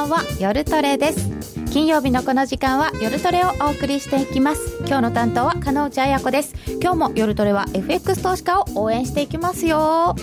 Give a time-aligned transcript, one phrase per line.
[0.00, 0.22] ばんは。
[0.38, 1.30] 夜トレです。
[1.72, 4.78] 金曜日のこの時間は夜トレをお送りしていきます。
[4.86, 6.54] 今日の担当は金内彩子です。
[6.80, 10.14] 今日も夜トレは FX 投資家を応援していきますよ。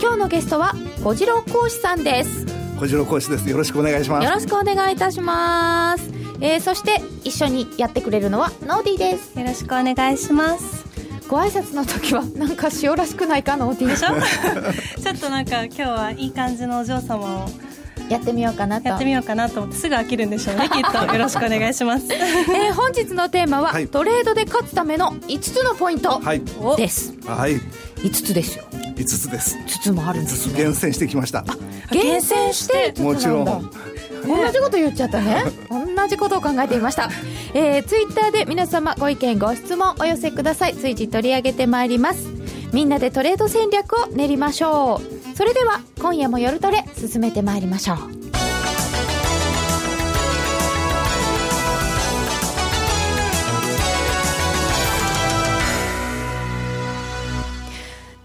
[0.00, 0.74] 今日のゲストは
[1.04, 2.46] 小次郎講師さんです。
[2.78, 3.48] 小次郎講師です。
[3.48, 4.24] よろしくお願いします。
[4.24, 6.10] よろしくお願いいたします。
[6.40, 9.38] えー、そして一緒にやってくれるのはノーディーです。
[9.38, 10.84] よろしくお願いします。
[11.28, 17.69] ご挨拶の時はなんか塩らしくないかノーディーでしょちょっとなんか今日はいい感じのお嬢様を
[18.10, 18.88] やってみようかなと。
[18.88, 21.12] やってみようかなと思ってすぐ飽きるんでしょうね きっと。
[21.12, 26.20] よろしくお願いします、えー、本日のテーマは、はい、トレードで勝つための5つのポイント
[26.76, 27.54] です、はい、
[27.98, 28.64] 5つですよ。
[28.72, 29.56] 5つです。
[29.56, 30.54] 5つもあるんですね。
[30.56, 31.44] 厳選してきました。
[31.90, 33.00] 厳選して。
[33.00, 33.70] もちろん。
[34.26, 35.44] 同じこと言っちゃったね。
[35.70, 37.08] 同じことを考えていました、
[37.54, 40.74] えー、ツイッターで皆様ご意見ご質問お寄せください。
[40.74, 42.39] 随時取り上げてまいります
[42.72, 45.36] みんなでトレード戦略を練りましょう。
[45.36, 48.20] それでは今夜も夜トレ進めてまいりましょう。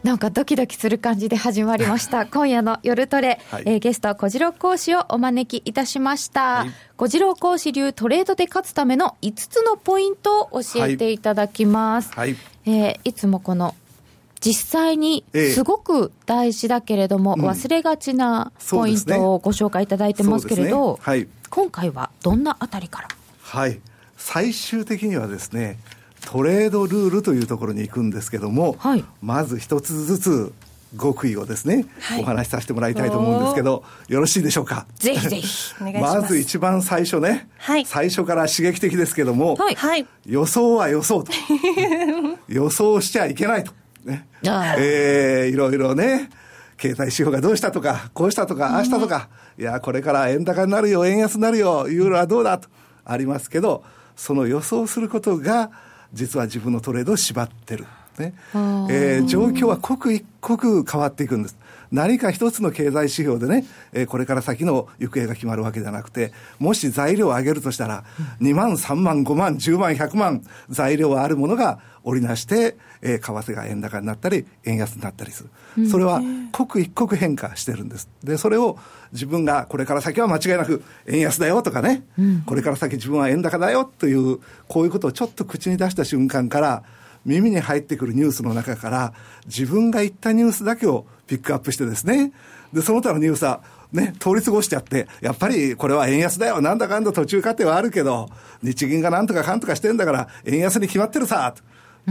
[0.06, 2.28] なんかドキドキする感じで始まりました。
[2.32, 6.42] 今夜の夜トレ、はい、えー、ゲストは小次郎講師をお招きいたしました。
[6.58, 12.12] はい、小次郎講師流トレードで勝つための5つのポイントを教えていただきます。
[12.14, 12.36] はい、
[12.68, 13.74] えー、いつもこの
[14.42, 20.98] 実際にすごく大事だけれども、え忘れがちなポイントをご紹介いただいてますけれど、ね。
[21.02, 23.08] はい、今回はどんなあたりから？
[23.42, 23.80] はい。
[24.18, 25.78] 最終的にはですね
[26.26, 30.54] トレードルールというところに行くんですけども、はい、まず一つずつ
[31.00, 34.88] 極意をですね、はい、お話しさせてもらいたいと思うんですけど、よろしいでしょうか？
[34.96, 35.74] ぜひぜひ。
[36.00, 41.32] まず一番最初ね、はい、最初から刺激的ですけども、はい、予想は予想と。
[42.48, 43.74] 予想しちゃいけないと。
[44.06, 44.28] ね。
[44.78, 46.30] えー、いろいろね、
[46.78, 52.70] 経済指標がどうしたとか、こうしたとか、ああしたとか、いや、これから円高になるよ、円安になるよ、ユーロはどうだと。
[53.04, 53.84] ありますけど、
[54.16, 55.72] その予想することが、
[56.14, 57.86] 実は自分のトレードを縛ってる。
[58.18, 58.34] ね。
[58.54, 61.58] えー、状況は刻一刻変わっていくんです。
[61.92, 68.04] 何か一つの経済指標でね、えー、これから先の行方が決まるわけじゃなくて、もし材料を上げるとしたら、
[68.42, 75.44] 2万、3万、5万、10万、100万、材料はあるものが織りなして、えー、為替が円高になったり、円安になったりす
[75.76, 75.88] る。
[75.88, 78.10] それは刻一刻変化してるんです。
[78.24, 78.78] で、それを
[79.12, 86.84] 自分がこれから先は間違いなく円安だよとかね、うん、これから先自分は円高だよという、こういうことをちょっと口に出した瞬間から、
[87.26, 89.14] 耳に入ってくるニュースの中から、
[89.46, 92.32] 自分が言ったニュースだけをピックアップしてですね、
[92.72, 98.30] で、その他のニュースは、ね、通り過ごしちゃって、やっぱりこれは円安だよ、なんだかんだ途中過程はあるけど、
[98.62, 101.54] 日銀がなんとかかんとかしてんだから、円安に決まってるさ、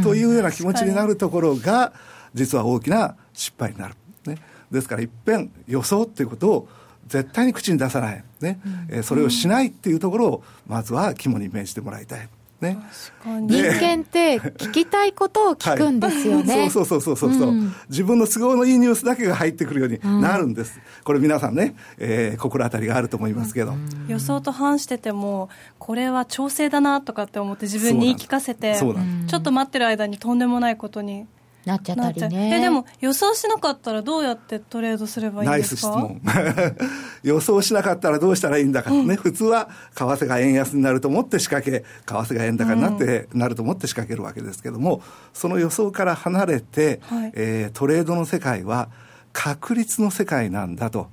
[0.02, 1.92] というような気持ちになるところが、
[2.34, 3.94] 実は大きな失敗になる。
[4.26, 4.38] ね、
[4.70, 6.69] ですから、いっぺん予想っていうことを、
[7.06, 8.58] 絶対に口に出さない、ね。
[8.91, 12.28] うん、それをしないっていうところを、まずは肝に銘じてもらいたい。
[12.64, 12.78] ね、
[13.25, 16.60] 人間って聞きたいことを聞くんですよね。
[16.60, 17.52] はい、そうそうそうそうそう、う。
[17.52, 20.76] ん、自分の都合のいいニュースだけが入ってくるようになるんです。
[20.76, 25.48] うん、これ皆さんね、えー、心当たりがあると思いますけど、うん、予想と反してても、
[25.78, 28.94] これは調整だなとかって思って自分に言い聞かせて、ちょ
[29.38, 31.26] っと待ってる間にとんでもないことに
[31.66, 32.58] なっちゃったりね。
[32.58, 35.91] え、でも予想しなかったらどうやってトレードすればいいんですか？
[35.91, 36.76] ナイス質問。
[37.22, 45.02] 予想しなかったらどうしたらいいんだかね、うん、普通は為替が円安になると思って仕掛け、為替が円高になって、なると思って仕掛けるわけですけども、
[45.32, 48.88] その予想から離れて、はい、えー、トレードの世界は
[49.32, 51.08] 確率の世界なんだと。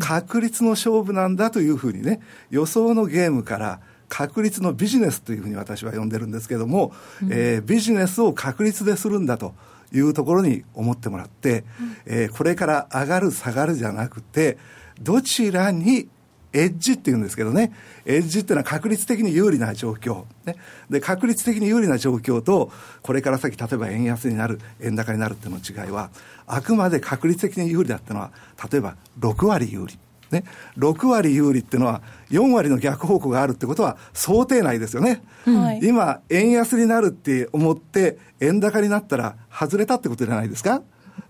[0.00, 3.78] 確率の勝負なんだというふうにね、予想のゲームから
[4.08, 6.92] 確率のビジネスというふうに私は呼んでるんですけども、
[7.22, 9.54] うん、えー、ビジネスを確率でするんだと。
[9.92, 14.58] いうところに思ってもらって、うん、えー、これから上がる下がるじゃなくて、
[15.00, 16.08] どちらに
[16.52, 17.72] エッジっていうんですけどね、
[18.06, 20.24] エッジっていうのは確率的に有利な状況。
[20.46, 20.56] ね、
[20.88, 22.72] で、確率的に有利な状況と、
[23.02, 26.10] これから先、例えば円安になる、円高になるっていうの違いは、
[26.46, 28.30] あくまで確率的に有利だったのは、
[28.70, 29.98] 例えば6割有利。
[30.30, 30.44] ね、
[30.78, 35.22] 6割有利っていうのは、4割の逆方向があるってことは想定内ですよね。
[35.44, 40.82] はい、今、円安になるって思って、円高になったら外れたってことじゃないですか。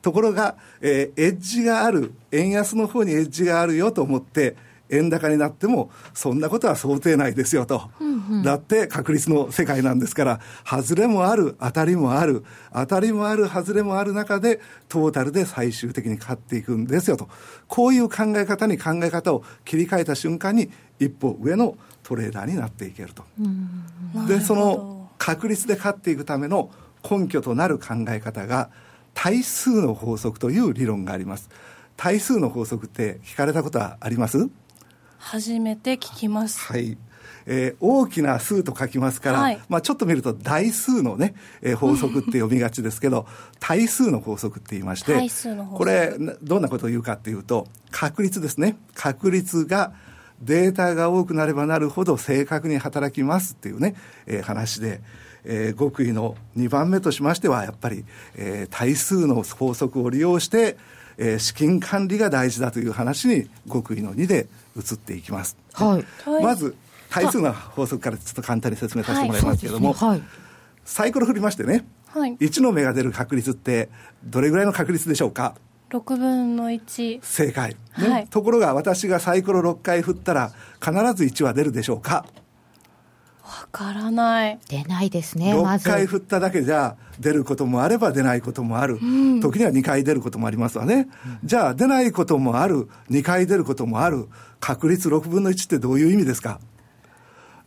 [0.02, 4.56] ところが、えー、エッジがある、円安の方にエッジがあるよと思って、
[4.90, 7.90] 円高になっても、そんなことは想定内ですよと。
[8.00, 17.28] うんうん、だって確率の世界なんですから、外れもある、当たりもある、当たりもある、外れもある中で、トータルで最終的に勝っていくんですよと。
[17.68, 23.24] こういう考え方に考え方を切り替えた瞬間に、一歩上のトレーダーになっていけると。
[23.40, 26.70] うんで、その確率で勝っていくための
[27.08, 28.70] 根拠となる考え方が、
[29.14, 31.48] 対数の法則という理論があります。
[31.96, 34.48] 対数の法則って聞かれたことはあります？
[35.26, 36.60] 初めて聞きます。
[36.60, 36.96] はい
[37.46, 43.26] えー、大きな数と書きますから、はい、まあ、ちょっと見ると大数のね、えー、法則って読みがちですけど、
[43.58, 45.14] 対数の法則って言いまして、
[45.74, 48.76] これ、どんなことを言うかっていうと、確率ですね。
[48.94, 49.92] 確率が
[50.42, 53.96] データが多くなればなるほど正確に働きますっていうね、
[54.26, 55.00] えー、話で、
[55.44, 58.04] えー、極意の2番目としましては、やっぱり、
[58.36, 60.76] えー、対数の法則を利用して、
[61.18, 65.56] えー、資金管理が大事だという話に極意の2で移っていきます。
[65.72, 66.74] はい、まず
[67.10, 70.24] 対数の法則からちょっと簡単に説明させてもらいますけれども、はいね。
[70.24, 70.28] はい、
[70.84, 73.88] サイコロ振りましてね、はい、1の目が出る確率って
[74.24, 75.54] どれぐらいの確率でしょうか
[75.90, 82.26] ？6分の1正解、ね、はい、ところが私がサイコロ6回振ったら必ず1は出るでしょうか？
[83.46, 89.06] わからない出ないですね6回振っただけじゃ出ることもあれば出ないこともある、う
[89.36, 94.28] ん、時には2回出ることもありますわね、うん、じゃあ出ないこともある2回出ることもある
[94.58, 96.60] 確率6分の1ってどういう意味ですか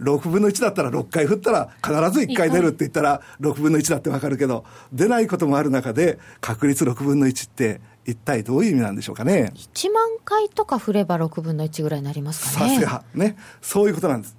[0.02, 12.76] ？6分の1だったら6回振ったら必ず1回出るって言ったら6分の1だってわかるけど、出ないこともある中で確率6分の1って一体どういう意味なんでしょうかね？1万回とか振れば6分の1ぐらいになりますかね。
[12.76, 13.04] さすが。
[13.14, 13.36] ね。
[13.62, 14.38] そういうことなんです。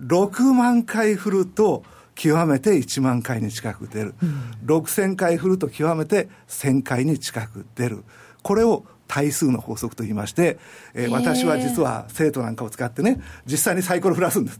[0.00, 8.04] 6万回振ると、極めて1万回に近く出る、うん、6000回振ると極めて1000回に近く出る。
[8.42, 10.58] これを対数の法則と言いまして、
[10.92, 14.58] えー、私は実は生徒なんかを使ってね、実際にサイコロ振らすんです。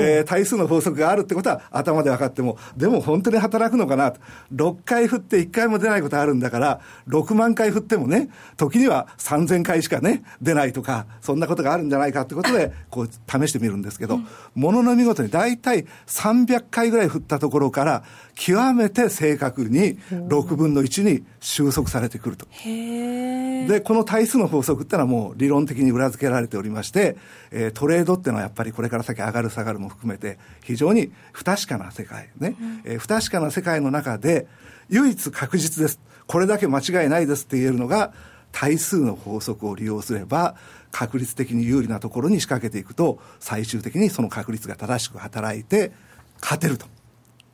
[0.00, 4.20] えー、対数の法則があるってことは頭で分かっても、でも本当に働くのかなと。
[4.54, 14.20] 6回振って1回も出ないことあるんだから、6万回振ってもね、時には3000回しかね、出ないとか、そんなことがあるんじゃないかってことで、 こう試してみるんですけど、
[14.54, 18.04] ものの見事に大体300回ぐらい振ったところから、
[18.34, 22.46] 極めて正確に6分の1に収束されてくると。
[22.64, 27.16] で、この対数の法則ってのはもう理論的に裏付けられておりまして、
[27.50, 34.46] えー、トレードっていうのはやっぱりこれから先上がる下がるも含めて非常に不確かな世界ね、うん、えー、不確かな世界の中で
[34.88, 36.00] 唯一確実です。
[36.26, 38.12] これだけ間違いないですって言えるのが
[38.52, 40.54] 対数の法則を利用すれば
[40.90, 45.92] 確率的に有利なところに仕掛けていくと最終的にその確率が正しく働いて
[46.40, 46.86] 勝てると。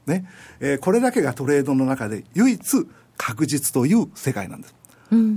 [0.08, 0.24] ね。
[0.60, 4.74] えー、これだけがトレードの中で唯一確実という世界なんです。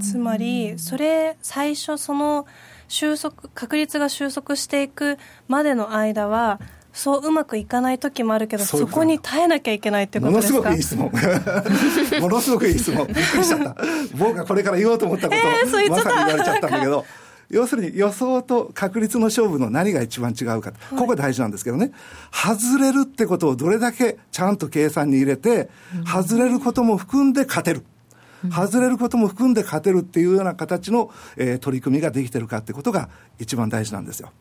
[0.01, 2.45] つまりそれ最初その
[2.89, 6.59] 収束確率が収束していくまでの間は
[6.91, 10.69] そううまくいかない時もあるけどそこに耐えなきゃいけないってことですか？
[10.69, 12.19] ものすごくいい質問。
[12.21, 13.07] ものすごくいい質問。
[13.07, 13.75] びっくりしちゃった。
[14.17, 17.05] 僕がこれから言おうと思ったことを、えー、まさに言われちゃったんだけど
[17.51, 21.91] 要するに予想と確率の勝負の何が一番違うか、ここ大事なんですけどね、
[22.31, 25.69] 外れるってことをどれだけちゃんと計算に入れて、
[26.05, 27.85] 外れることも含んで勝てる。
[28.49, 34.31] 外れることも含んで勝てるっていうような形の、えー、取り組みができてるかってことが一番大事なんですよ。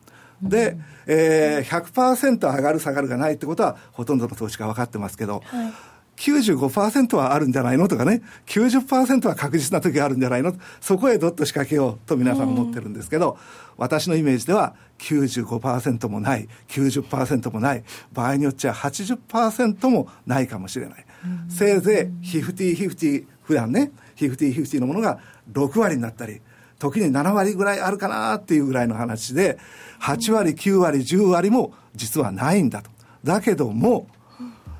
[0.41, 0.75] で、
[1.05, 5.73] えー、100%上がる下がるがないってことはほとんどの投資家分かってますけど、はい
[6.21, 7.87] 95%はあるんじゃないの？
[7.87, 10.53] とかね、90%は確実な時があるんじゃないの？
[10.79, 13.39] そこへどっと仕掛けようと皆さん思ってるんですけど、
[13.77, 21.05] 私のイメージでは95%もない、90%もない、場合によっちゃ80%もないかもしれない。
[21.49, 25.19] せいぜい50-50普段ね、50-50のものが
[25.51, 26.41] 6割になったり、
[26.77, 29.57] 時に7割ぐらいあるかなっていうぐらいの話で、
[30.01, 32.91] 8割、9割、10割も実はないんだと。
[33.23, 34.07] だけども、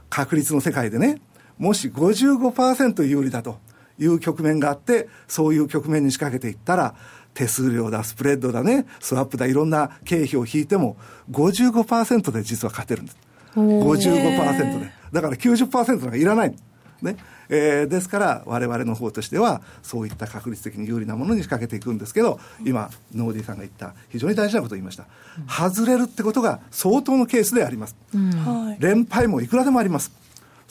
[0.10, 1.20] 確率の世界でね、
[1.62, 3.60] もし55%有利だと
[4.00, 6.96] いう局面があって、そういう局面に仕掛けていったら、
[7.36, 10.98] 手数料だ、スプレッドだね、スワップだ、いろんな経費を引いても、
[11.30, 13.18] 55%で実は勝てるんです。
[13.56, 14.91] 55%で。
[15.13, 16.56] だから90%なんかいらない。
[17.03, 17.15] ね。
[17.50, 25.06] えー、ですから我々の方としてはそういった確率的に有利なものに仕掛けていくんですけど今ノーディーさんが言った非常に大事なことを言いました、
[25.38, 30.13] うん、外れるってことが相当のケースであります、うん、連敗もいくらでもあります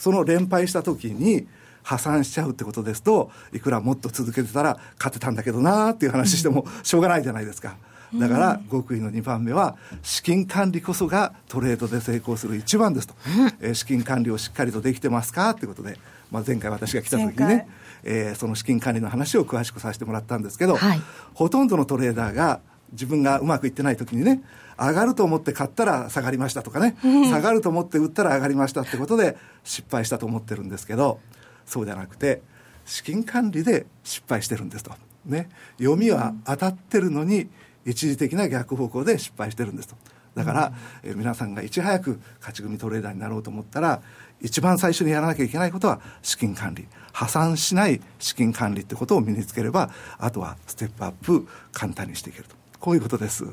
[0.00, 1.46] その連敗した時に
[1.82, 7.76] 破産しちゃうってことですといくらもっと続けてたら勝てたんだけどなーっていう話してもしょうがないじゃないですか、
[8.14, 15.98] だから極意の2番目は資金管理こそがトレードで成功する一番ですと、うん、えー、資金管理をしっかりとできてますかということで
[16.30, 17.68] まあ、前回私が来た時にね、
[18.04, 21.00] えー、その資金管理の話を詳しくさせてもらったんですけど、はい、
[21.34, 22.60] ほとんどのトレーダーが
[22.92, 24.42] 自分がうまくいってない時にね
[24.78, 26.96] 上がると思って買ったら下がりましたとかね、
[27.28, 31.20] 下がると思って売ったら上がりましたってことで失敗したと思ってるんですけど
[31.66, 32.42] そうじゃなくて
[32.84, 34.92] 資金管理で失敗してるんですと。
[35.26, 37.48] ね、読みは当たってるのに
[37.84, 39.96] 一時的な逆方向で失敗してるんですと。
[40.34, 44.00] だから、え皆さんがいち早く勝ち組トレーダーになろうと思ったら
[44.40, 46.86] 一番最初にやらなきゃいけないことは資金管理。
[47.12, 53.44] 破産しない資金管理ってことを身につければあとはステップアップ簡単にしていけるとこういうことです。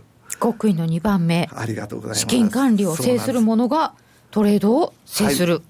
[0.41, 1.49] 極意の2番目。
[1.53, 2.21] ありがとうございます。
[2.21, 3.93] 資金管理を制するものが
[4.31, 5.53] トレードを制する。
[5.55, 5.63] はい。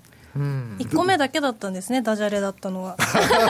[0.84, 2.96] 1個目だけだったんですねダジャレだったのは。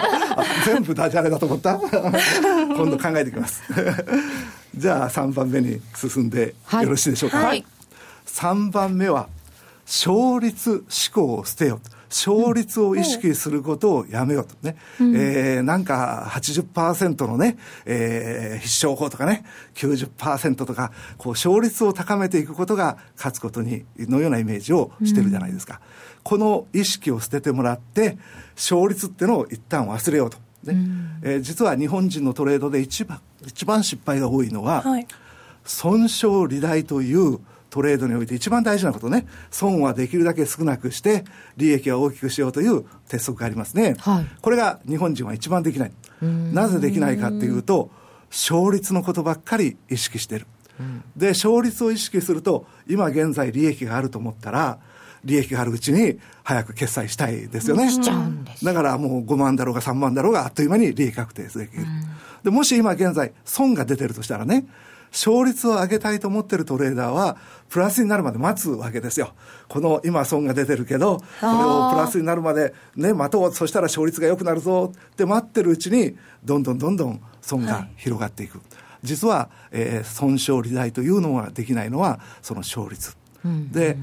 [0.65, 1.77] 全部ダジャレだと思った？
[1.83, 3.61] 今度考えていきます。
[4.75, 7.65] じゃあ3番目に進んでよろしいでしょうか、はい、
[8.27, 9.27] 3番目は
[9.85, 10.81] 勝率思
[11.13, 14.77] 考を捨てよ勝率を意識することをやめようとね。
[14.99, 19.43] うん、えー、なんか80%のね、えー、必勝法とかね、
[19.75, 25.75] 90%とか、こう勝率を高めていくことが勝つことに、のようなイメージをしてるじゃないですか。
[25.75, 25.79] うん、
[26.23, 28.17] この意識を捨ててもらって、
[28.55, 30.37] 勝率ってのを一旦忘れようと。
[30.63, 35.07] ね、うん、えー、実は日本人のトレードで一番、一番失敗が多いのは、はい、
[35.63, 41.25] 損傷利大というトレードにおいて一番大事なことね、損はできるだけ少なくして、
[41.57, 43.95] 利益は大きくしようという鉄則がありますね。
[43.99, 45.91] はい、これが日本人は一番できない。
[46.21, 47.89] なぜできないかっていうと、
[48.29, 50.45] 勝率のことばっかり意識してる。
[51.15, 54.79] で、勝率を意識すると、今現在利益があると思ったら、
[55.23, 57.89] 利益があるうちに早く決済したいですよね。
[58.63, 61.85] だからもう5万だろうが3万だろうがあっという間に利益確定できる。
[62.43, 64.65] で、もし今現在損が出てるとしたらね、
[65.11, 67.37] 勝率を上げたいと思ってるトレーダーは、
[67.69, 69.33] プラスになるまで待つわけですよ。
[69.67, 73.53] この今損が出てるけど、これをプラスになるまでね、待とう。
[73.53, 78.59] そしたら勝率が良くなるぞって待ってるうちに、どんどんどんどん損が広がっていく。
[78.59, 78.67] はい、
[79.03, 83.15] 実は、えー、損傷利大というのができないのは、その勝率。
[83.71, 83.97] で、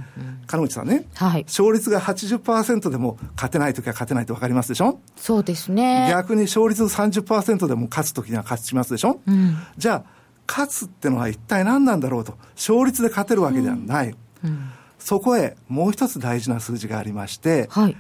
[0.47, 5.01] 金内さんね、はい、勝率が80%でも勝てないときは勝てないって分かりますでしょ？
[5.17, 6.07] そうですね。
[6.11, 17.97] 逆に勝率30%でも勝つときには勝ちますでしょ、うん、じゃあ、勝つってのは一体何なんだろうと勝率で勝てるわけではない、うんうん、そこへもう一つ大事な数字がありまして、はい、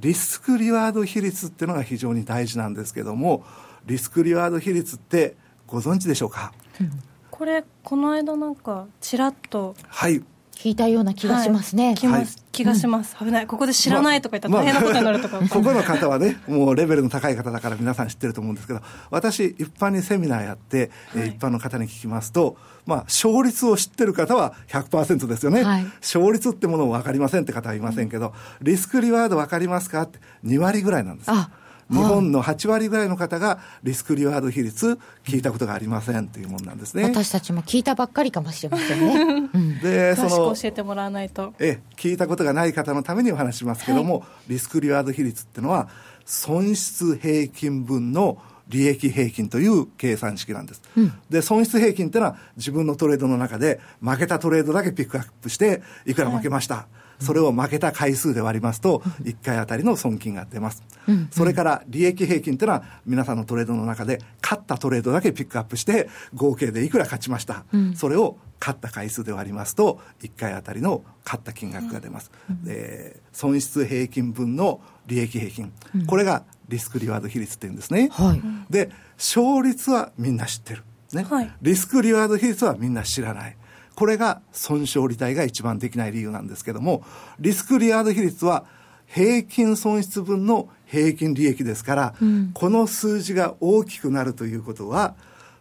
[0.00, 3.44] リスクリワード比率っていうのが非常に大事なんですけども
[3.86, 5.36] リスクリワード比率って
[5.66, 6.90] ご存知でしょうか、うん、
[7.30, 10.22] これこの間なんかちらっとはい
[10.56, 11.88] 聞いたような気がしますね。
[11.88, 13.46] はい、気がします、危ない。
[13.46, 15.38] ここで知らないとか言ったら大変なことになるとか。
[15.38, 25.62] ここの方はね、 もうレベルの高い方だから皆さん知ってると思うんですけど、私、一般にセミナーやって、はい、一般の方に聞きますと、まあ、勝率を知ってる方は100%ですよね。
[25.62, 28.32] はい、勝率ってものを分かりませんって方はいませんけど、
[28.62, 31.30] リスクリワード分かりますかって2割ぐらいなんです。
[31.30, 31.50] あ
[31.90, 37.04] 日本の8割ぐらいの方がリスクリワード比率聞いたことがありませんというものなんですね。
[37.04, 39.50] 私たちも聞いたばっかりかもしれませんね。
[39.54, 41.54] うん、で、その教えてもらわないと。
[41.58, 45.88] え、聞いたことがない方のためにお話しますけども、はい、リスクリワード比率っていうのは
[46.24, 48.38] 損失平均分の
[48.68, 50.82] 利益平均という計算式なんです。
[50.96, 56.74] うん、で、損失平均っていうのは自分のトレードの中で負けたトレードだけピックアップしていくら負けました。
[56.74, 60.82] はいそれを負けた回数で割りますと、1回あたりの損金が出ます。
[61.30, 67.64] それから利益平均っていうのは、皆さんのトレードの中で、勝ったトレードだけピックアップして、合計でいくら勝ちました。
[67.94, 72.30] それを勝った回数で割りますと、1回あたりの勝った金額が出ます。
[72.64, 75.72] で損失平均分の利益平均。
[76.06, 78.08] これがリスクリワード比率っていうんですね。
[78.12, 80.82] はい、で、勝率はみんな知ってる。
[81.12, 83.56] ね、はい、リスクリワード比率はみんな知らない。
[83.96, 87.02] これが損傷利体が一番できない理由なんですけども、
[87.40, 88.66] リスクリワード比率は
[89.06, 95.14] 平均損失分の平均利益ですから、うん、この数字が大きくなるということは、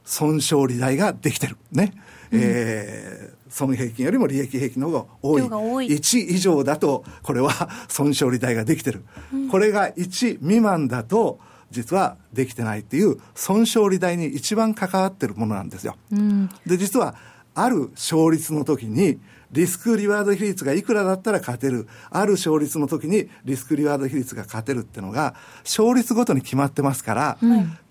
[0.03, 1.57] 損傷利大ができてる。
[1.71, 1.93] ね。
[2.31, 5.41] うん、えー、損平均よりも利益平均の方が多い。
[5.41, 9.03] 多い1以上だと、これは 損傷利大ができてる。
[9.33, 11.39] うん、これが1未満だと、
[11.71, 15.95] 実はできてないっていう損傷利大に一番関わってるものなんですよ。
[16.11, 17.15] うん、で、実は
[17.55, 19.19] ある勝率の時に、
[19.51, 21.87] リスクリワード比率がいくらだったら勝てる。
[22.09, 25.33] ある勝率の時にリスクリワード比率が勝てるってのが、
[25.63, 27.37] 勝率ごとに決まってますから、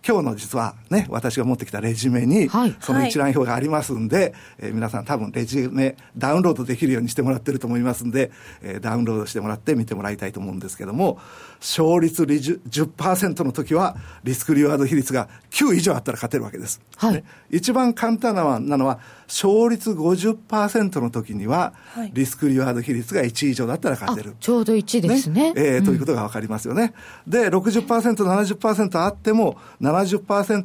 [0.07, 8.31] 今日の実はね、私が持ってきたレジュメに、その一覧表がありますんで、はい、えー、皆さん多分レジュメダウンロードできるようにしてもらってると思いますんで、
[8.63, 11.19] えー、ダウンロードしてもらって見てもらいたいと思うんですけども、
[11.61, 16.83] 勝率10%の時は、リスクリワード比率が9以上あったら勝てるわけです。
[16.97, 21.73] はい、ね、一番簡単なのは、勝率50%の時には、
[22.13, 24.37] リスクリワード比率が1以上だったら勝てる。
[24.39, 25.55] ちょうど1ですね。
[25.55, 26.93] ねえー、ということがわかりますよね。
[27.27, 29.94] で、60%、70%あっても、70%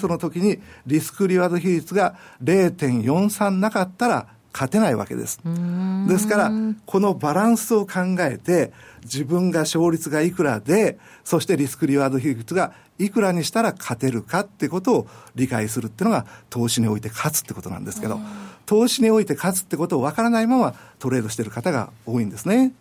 [0.07, 5.39] の時にリスクリワード比率が0.43なかったら勝てないわけです。
[6.07, 6.51] ですから、
[6.85, 18.19] このバランスを考えて、自分が勝率がいくらで、そしてリスクリワード比率がいくらにしたら勝てるかってことを理解するっていうのが投資において勝つってことなんですけど、
[18.65, 22.73] 投資において勝つってことを分からないままトレードしてる方が多いんですね。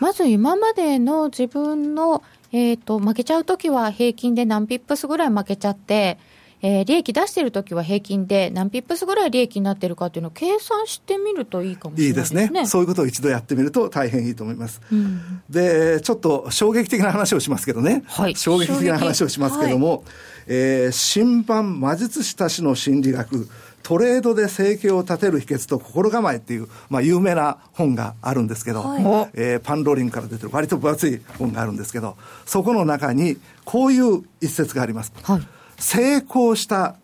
[0.00, 6.18] まず今までの自分のえっ、ー、と、負けちゃうときは平均で何ピップスぐらい負けちゃって、
[6.62, 12.42] えー、利益出してるときは平均で何ピップスぐらい利益になってるかっていうのを計算してみるといいかもしれないですね。
[12.42, 12.66] いいですね。
[12.66, 14.82] そういうことを一度やってみると大変いいと思います。
[14.92, 18.02] うん、で、ちょっと衝撃的な話をしますけどね。
[18.06, 18.36] はい。
[18.36, 20.00] 衝撃的な話をしますけども、はい、
[20.48, 23.48] えー、新版魔術師たちの心理学、
[23.90, 32.16] トレードで生計を立てる秘訣と心構えっていう、まあ、有名な本があるんですけど、はい、えー、パンローリンから出てる割と分厚い本があるんですけど、
[32.46, 35.12] そこの中にこういう一節があります。
[35.24, 35.42] はい、
[35.76, 36.94] 成功した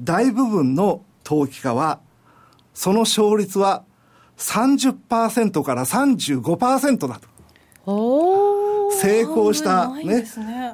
[0.00, 2.00] 大部分の投機家は、
[2.72, 3.84] その勝率は
[4.38, 7.20] 30%から35%だ
[7.84, 8.90] と。
[8.92, 10.24] 成功したね、ね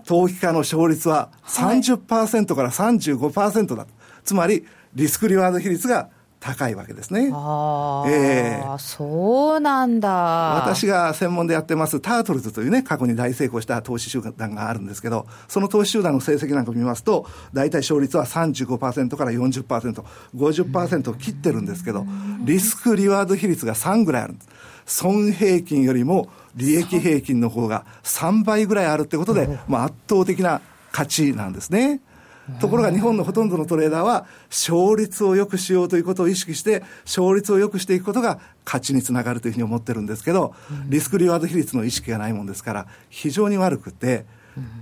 [0.07, 3.91] 投機家の勝率は30%から35%だと。
[4.23, 4.65] つまり、
[4.97, 6.09] リスクリワード比率が
[6.41, 7.31] 高いわけですね。
[7.33, 10.09] ああ、えー、そうなんだ。
[10.11, 20.03] 私が専門でやってますタートルズというね、過去に大成功した投資集団があるんですけど、その投資集団の成績なんかを見ますと、大体勝率は35%から40%、
[20.35, 22.07] 50%を切ってるんですけど、
[22.45, 24.49] リスクリワード比率が3ぐらいあるんです。
[24.87, 30.61] 損平均よりも利益平均の方が3倍ぐらいあるってことで、まあ、圧倒的な
[30.93, 32.01] 価値なんですね。
[32.61, 40.55] ところが日本のほとんどのトレーダーは、勝率を良くしようということを意識して、勝率を良くしていくことが勝ちにつながるというふうに思ってるんですけど、
[40.89, 44.27] リスクリワード比率の意識がないもんですから、非常に悪くて、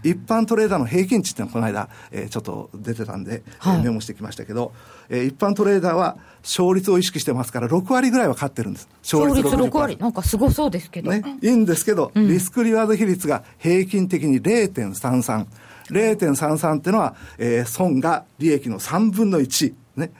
[0.03, 4.73] 一般トレーダーの平均値っていうのはこの間、えー、ちょっと出てたんで、はい、メモしてきましたけど、
[5.09, 8.89] えー、一般トレーダーは勝率を意識してますから、6割ぐらいは勝ってるんです。
[9.03, 9.97] 勝率 ,6 割。
[9.97, 11.11] なんかすごそうですけど。
[11.11, 11.39] ね。
[11.43, 15.47] いいんですけど、うん、リスクリワード比率が平均的に0.33。
[15.91, 19.75] 0.33っていうのは、えー、損が利益の3分の1。
[19.97, 20.13] ね。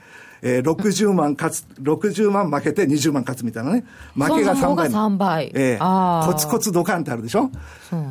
[0.47, 3.83] えー、60万勝つ、60万負けて20万勝つみたいなね。
[4.13, 4.89] 負けが3倍。
[4.89, 5.51] 3倍。
[5.55, 7.49] えー、コツコツドカンってあるでしょ？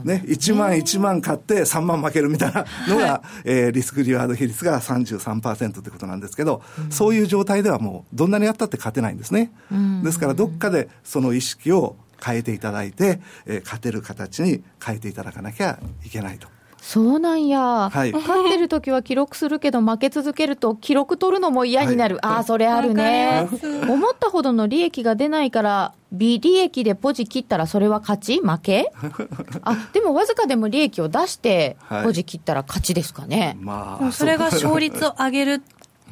[0.02, 0.24] ね。
[0.26, 9.52] 1万1万勝って3万負けるみたいなのが、はい、えー、リスクリワード比率が33%ってことなんですけど、うん、そういう状態ではもう、どんなにやったって勝てないんですね。
[9.70, 16.48] うん、ですから、どっかでその意識を変えていただいて、えー、勝てる形に変えていただかなきゃいけないと。
[16.86, 23.48] そうなんや、はい、勝ってる時は記録するけど、負け続けると、記録取るのも嫌になる、はい、ああ、それあるね、
[23.88, 28.40] 思ったほどの利益が出ないから、微利益でポジ切ったら、それは勝ち？
[28.40, 28.92] 負け？
[29.64, 33.56] あでもわずかでも利益を出して、ポジ切ったら勝ちですかね。
[33.60, 35.62] まあ、それが勝率を上げる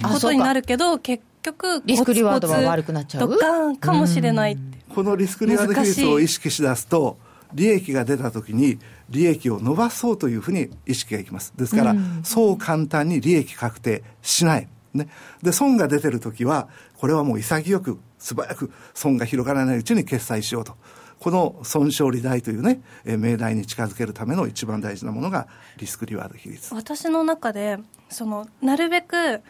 [0.03, 3.29] ことになるけど、結局、リスクリワードは悪くなっちゃう？
[3.29, 4.57] ドカンかもしれない
[4.95, 7.19] このリスクリワード比率を意識しだすと、
[7.53, 8.79] 利益が出たときに、
[9.11, 11.53] 利益を伸ばそうというふうに意識がいきます。
[11.57, 14.69] ですから、うん、そう簡単に利益確定しない。
[14.95, 15.09] ね。
[15.43, 20.77] で、損が出てるときは、これはもう潔く、素早く損が広がらないうちに決済しようと。
[21.19, 25.47] この損傷利大というね、えー、命題に近づけるための一番大事なものが
[25.79, 26.75] リスクリワード比率。
[26.75, 29.41] 私の中で、その、なるべく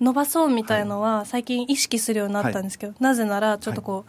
[0.00, 4.04] 伸ばそうみたいのは最近意識するようになったんですけど、はい、なぜならちょっとこう、はい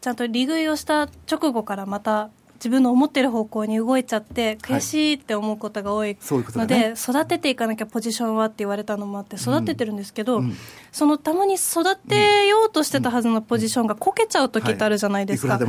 [0.00, 10.56] ちゃんと利食いをした直後からまた自分の思ってる方向に動いちゃって悔しいって思うことが多いので、はいね、育てていかなきゃポジションはって言われたのもあって育ててるんですけど、うん、
[10.90, 15.52] そのたまに育てようとしてたはずのポジションがこけちゃう時ってあるじゃないですか。
[15.52, 15.66] はい、で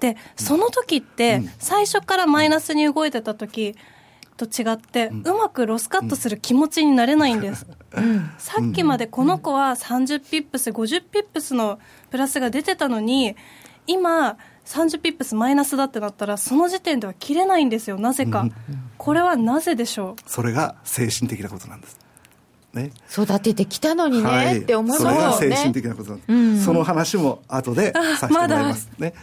[0.00, 3.76] でその時って最初からマイナスに動いてた時
[4.36, 7.66] と違って、うまくロスカットする気持ちになれないんです。
[7.94, 11.78] うん、さっきまでこの子は30ピップス、50ピップスの
[12.10, 13.36] プラスが出てたのに、
[13.86, 18.42] 今、30ピップスマイナスだってなったら、その時点では切れないんですよ、なぜか。
[18.42, 18.52] うん、
[18.96, 21.98] これはなぜでしょうそれが精神的なことなんです。
[22.72, 25.16] ね、育ててきたのにね、はい、って思いますよね。
[25.34, 26.32] それが精神的なことなんです。
[26.32, 28.88] うん、その話も後でさせてもらいます。
[28.98, 29.14] ね。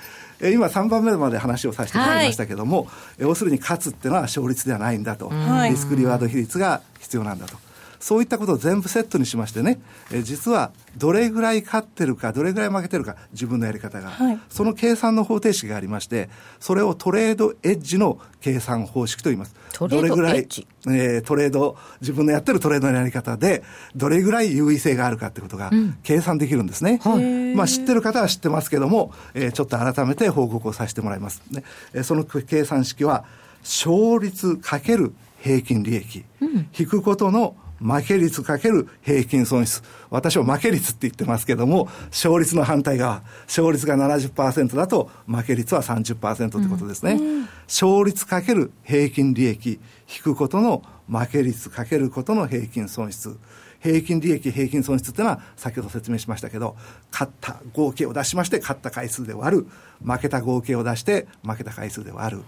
[0.41, 7.57] 今3番目まで話をさせてもらいましたけども、はい、要するに勝つっていうのは勝率ではないんだと、はい、リスクリワード比率が必要なんだと。
[7.99, 9.79] そういったことを全部セットにしましてね、
[10.11, 19.55] え実はどれぐらい勝ってるか、どれぐらい負けてるか、自分のやり方が、はい、その計算の方程式がありまして、それをトレードエッジの計算方式と言います。
[19.77, 20.47] どれぐらい、
[20.87, 23.63] えー、トレード、自分のやってるトレードのやり方で、
[23.95, 25.69] どれぐらい優位性があるかってことが
[26.03, 27.01] 計算できるんですね。
[27.05, 31.41] うん、まあ知ってる方は知ってますけども、えー、ちょっと改めて報告をさせてもらいます。
[31.51, 33.25] ね、えー、その計算式は、
[33.61, 39.81] 勝率かける平均利益、うん、引くことの負け率かける平均損失。
[40.09, 43.23] 私は負け率って言ってますけども、勝率の反対側。
[43.47, 47.13] 勝率が70%だと、負け率は30%ってことですね。
[47.13, 49.79] うん、勝率かける平均利益、
[50.13, 53.37] 引くことの負け率かけることの平均損失。
[53.79, 56.75] 平均利益、平均損失っていうのは、先ほど説明しましたけど、
[57.11, 59.67] 勝った合計を出しまして、勝った回数で割る。
[60.03, 62.43] 負けた合計を出して、負けた回数で割る。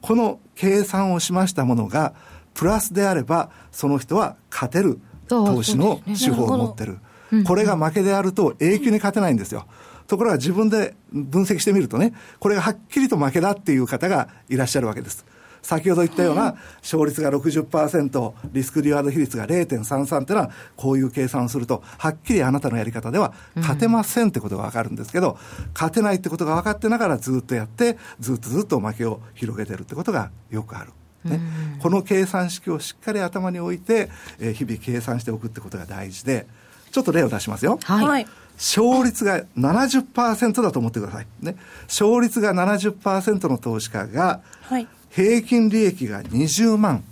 [0.00, 2.14] この計算をしましたものが、
[2.54, 6.98] プラスであれば、その人は勝てる投資の手法を持ってる。
[7.46, 9.66] これが負けであると永久に勝てないんですよ。
[10.06, 15.24] ところが自分で分析してみるとね、これがはっきりと負けだっていう方がいらっしゃるわけです。
[15.62, 25.38] 先ほど言ったような勝率が60%、リスクリワード比率が0.33っていうのは、こういう計算をすると、はっきりあなたのやり方では勝てませんってことがわかるんですけど、
[25.72, 30.90] 勝てないってことが分かってながらずっとやって、ずっとずっと負けを広げてるってことがよくある。
[31.24, 31.40] ね、
[31.80, 36.46] この計算式をしっかり頭に置いて、えー、日々計算しておくってことが大事で、
[36.90, 37.78] ちょっと例を出しますよ。
[37.82, 38.26] はい。
[38.56, 41.26] 勝率が70%だと思ってください。
[41.40, 41.56] ね。
[41.88, 47.02] 勝率が70%の投資家が、はい、平均利益が20万、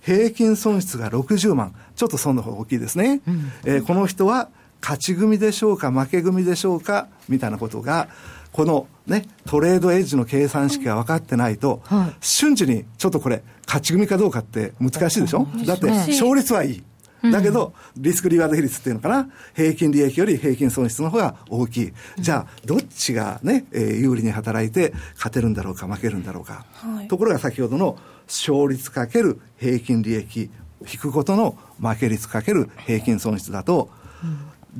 [0.00, 3.20] 平均損失が60万、ちょっと損の方が大きいですね。
[3.26, 4.48] うん、えー、この人は
[4.80, 8.08] 勝ち組でしょうか、負け組でしょうか、みたいなことが、
[8.52, 16.82] このね、トレードエッジの計算式が分かってないと、はい、瞬時にちょっとこれ、勝ち組かどうかって難しいでしょ、だって勝率はいい。
[17.30, 21.92] だけど、リスクリワード比率っていうのかな、平均利益より平均損失の方が大きい。
[22.18, 26.64] じゃあ、どっちがね、えー、有利に働いて勝てるんだろうか、負けるんだろうか。
[26.72, 30.50] はい、ところが先ほどの勝率かける平均利益、
[30.90, 33.90] 引くことの負け率かける平均損失だと、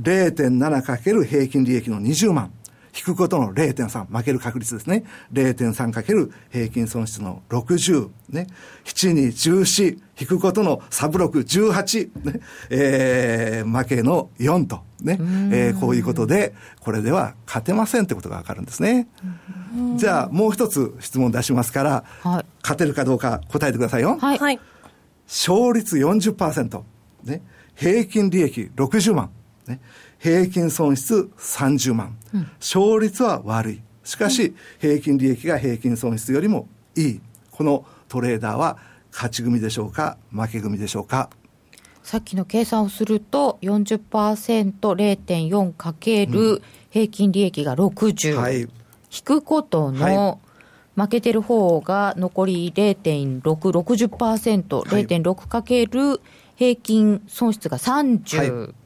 [0.01, 2.53] 0.7かける平均利益の20万。
[3.01, 5.05] 引くことの0.3、負ける確率ですね。
[5.33, 8.47] 0.3かける平均損失の60、ね。
[8.85, 11.31] 7に14、引くことのサブ6、
[11.73, 12.41] 18、ね。
[12.69, 15.19] えー、負けの4と、ね。
[15.51, 19.09] えー、こういうことで、これでは勝てませんってことがわかるんですね。
[19.97, 24.19] じゃあ、もう一つ質問出しますから、はい、勝てるかどうか答えてくださいよ。
[24.21, 24.61] はい。
[25.27, 26.83] 勝率40%、
[27.25, 27.43] ね。
[27.75, 29.31] 平均利益60万、
[29.67, 29.81] ね。
[30.21, 33.83] 平均損失30万、うん、勝率は悪い。
[34.05, 37.21] しかし、平均利益が平均損失よりもいい。
[37.51, 38.77] このトレーダーは
[39.13, 41.31] 勝ち組でしょうか、負け組でしょうか。
[42.03, 44.01] さっきの計算をすると40%、
[44.79, 48.35] 0.4かける平均利益が60。
[48.35, 48.69] はい、引
[49.25, 50.39] くことの、
[50.97, 56.21] 負けてる方が残り0.6、60%、はい、0.6かける
[56.57, 58.37] 平均損失が30。
[58.37, 58.80] はい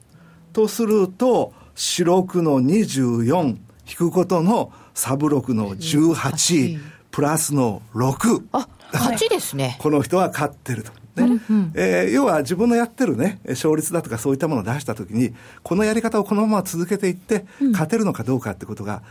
[0.54, 8.46] とすると、四六の24引くことのサブ6の18、プラスの6。
[8.52, 9.76] あ、8ですね。
[9.82, 10.92] この人は勝ってると。
[11.16, 19.02] ね、うんうん、えー、要は自分のやってるね、勝率だとかそういったものを出したときに、このやり方をこのまま続けていって、勝てるのかどうかってことが、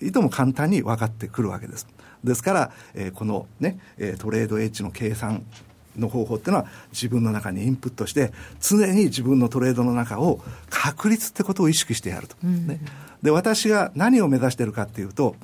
[0.00, 1.86] いとも簡単に分かってくるわけです。
[2.22, 3.78] ですから、えー、このね、
[4.18, 5.42] トレードエッジの計算
[5.96, 12.80] の方法っていうのは自分の中にインプットして常に自分のトレードの中を確率ってことを意識してやると、うん、ね、
[13.22, 15.36] で私が何を目指してるかっていうと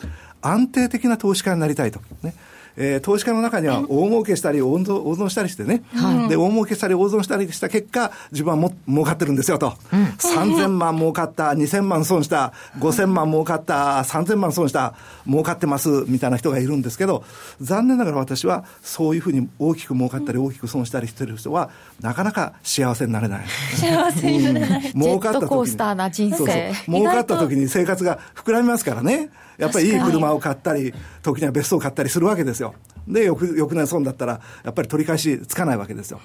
[0.43, 2.35] 安定的な投資家になりたいと、ね、
[2.77, 14.95] えー、投資家の中には大儲けしたり大損したりしてね、はい、で大儲けしたり大損したりした結果自分はも儲かってるんですよと、うん、3000万儲かった2000万損した5000万儲かった3000万損した
[15.27, 17.25] 儲かってますみたいな人がいるんですけど
[17.61, 23.47] 残念ながら私はそういうふうに大きく儲かったり大きく損したりしてる人はなかなか幸せになれない。
[23.47, 25.49] 幸せになれない、うん、儲かった時に。
[25.49, 26.73] コースターな人生。
[26.87, 29.31] 儲かった時に生活が膨らみますからね
[29.61, 30.93] やっぱりいい車を買ったり、
[31.23, 32.75] 時には別荘を買ったりするわけですよ。
[33.07, 36.21] で、翌翌年損だったら、やっぱり取り返しつかないわけですよ。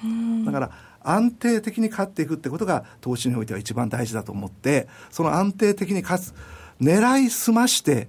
[0.46, 0.72] だから、
[1.04, 6.34] 安定的に勝っていくってことが、投資においては一番大事だと思って、その安定的に勝つ、
[6.82, 8.08] 狙いすまして、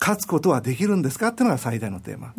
[0.00, 2.32] 勝つことはできるんですかっていうのが最大のテーマ。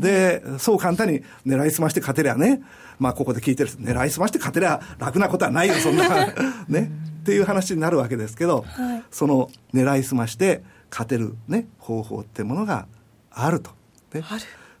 [0.00, 2.62] で、そう簡単に狙いすまして勝てりゃね、
[2.98, 6.08] まあここで聞いてる狙いすまして勝てりゃ楽なことはないよ、そんな。
[6.68, 6.90] ね。
[7.20, 12.86] っていう話になるわけですけど、はい、その狙いすまして、勝てる、ね、方法ってものが
[13.30, 13.70] あると、
[14.12, 14.22] ね、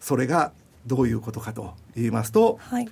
[0.00, 0.52] それが
[0.86, 2.88] どういうことかと言いますと、はい、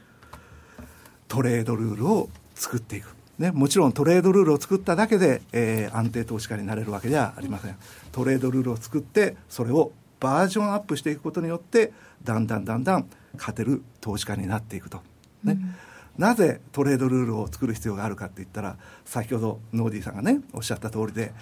[1.29, 7.77] トレードルールを作っていく、ね、もちろんトレードルールを作っただけで、えー、安定投資家になれるわけではありません。
[8.13, 15.03] トレードルールを作ってそれをバージョンアップしていくことによってだんだんだんだん勝てる投資家になっていくと、
[15.43, 15.75] ね、うん、
[16.17, 21.33] なぜトレードルールを作る必要があるかって言ったら先ほどノーディーさんがねおっしゃった通りで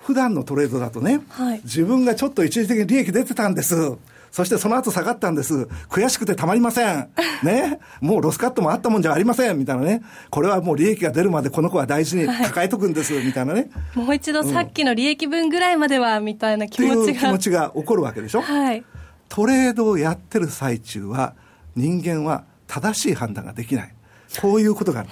[0.00, 3.96] 普段のトレードだとね、はい、自分がちょっと一時的に利益出てたんです。
[4.30, 5.68] そしてその後下がったんです。
[5.88, 7.08] 悔しくてたまりません。
[7.42, 7.80] ね。
[8.00, 9.58] もうロスカットもあったもんじゃありません。
[9.58, 10.02] みたいなね。
[10.30, 13.14] これはもう利益が出るまでこの子は大事に抱えとくんです。
[13.14, 13.70] みたいなね。
[13.94, 17.20] もう一度さっきの利益分ぐらいまでは、みたいな気持ちが。
[17.20, 18.42] 気持ちが起こるわけでしょ。
[18.42, 18.84] はい。
[19.28, 21.34] トレードをやってる最中は、
[21.74, 23.94] 人間は正しい判断ができない。
[24.40, 25.08] こういうことがある。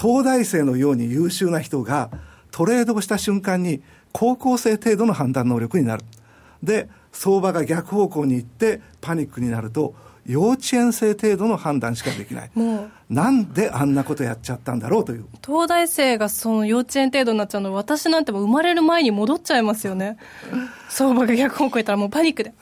[0.00, 2.10] 東大生のように優秀な人が、
[2.58, 6.02] トレードをした瞬間に高校生程度の判断能力になる。
[6.60, 9.94] で、相場が逆方向に行ってパニックになると、
[10.26, 12.50] 幼稚園生程度の判断しかできない。
[12.54, 12.90] もう。
[13.08, 15.26] なんであんなことやっちゃったんだろうという。
[15.46, 20.16] 東大生がその幼稚園程度になっちゃうの、私なんてもう生まれる前に戻っちゃいますよね。
[20.88, 22.54] 相場が逆方向いたらもうパニックで。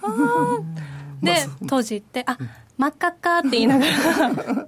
[1.24, 2.36] で、閉じて、あ、
[2.76, 3.92] 真っ赤っかって言いながら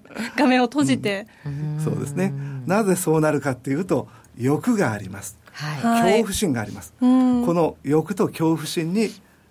[0.36, 2.32] 画面を閉じて、うん、そうですね。
[2.66, 5.36] なぜそうなるかっていうと、欲があります。
[5.52, 6.94] はい、恐怖心があります。
[7.00, 9.10] この欲と恐怖心に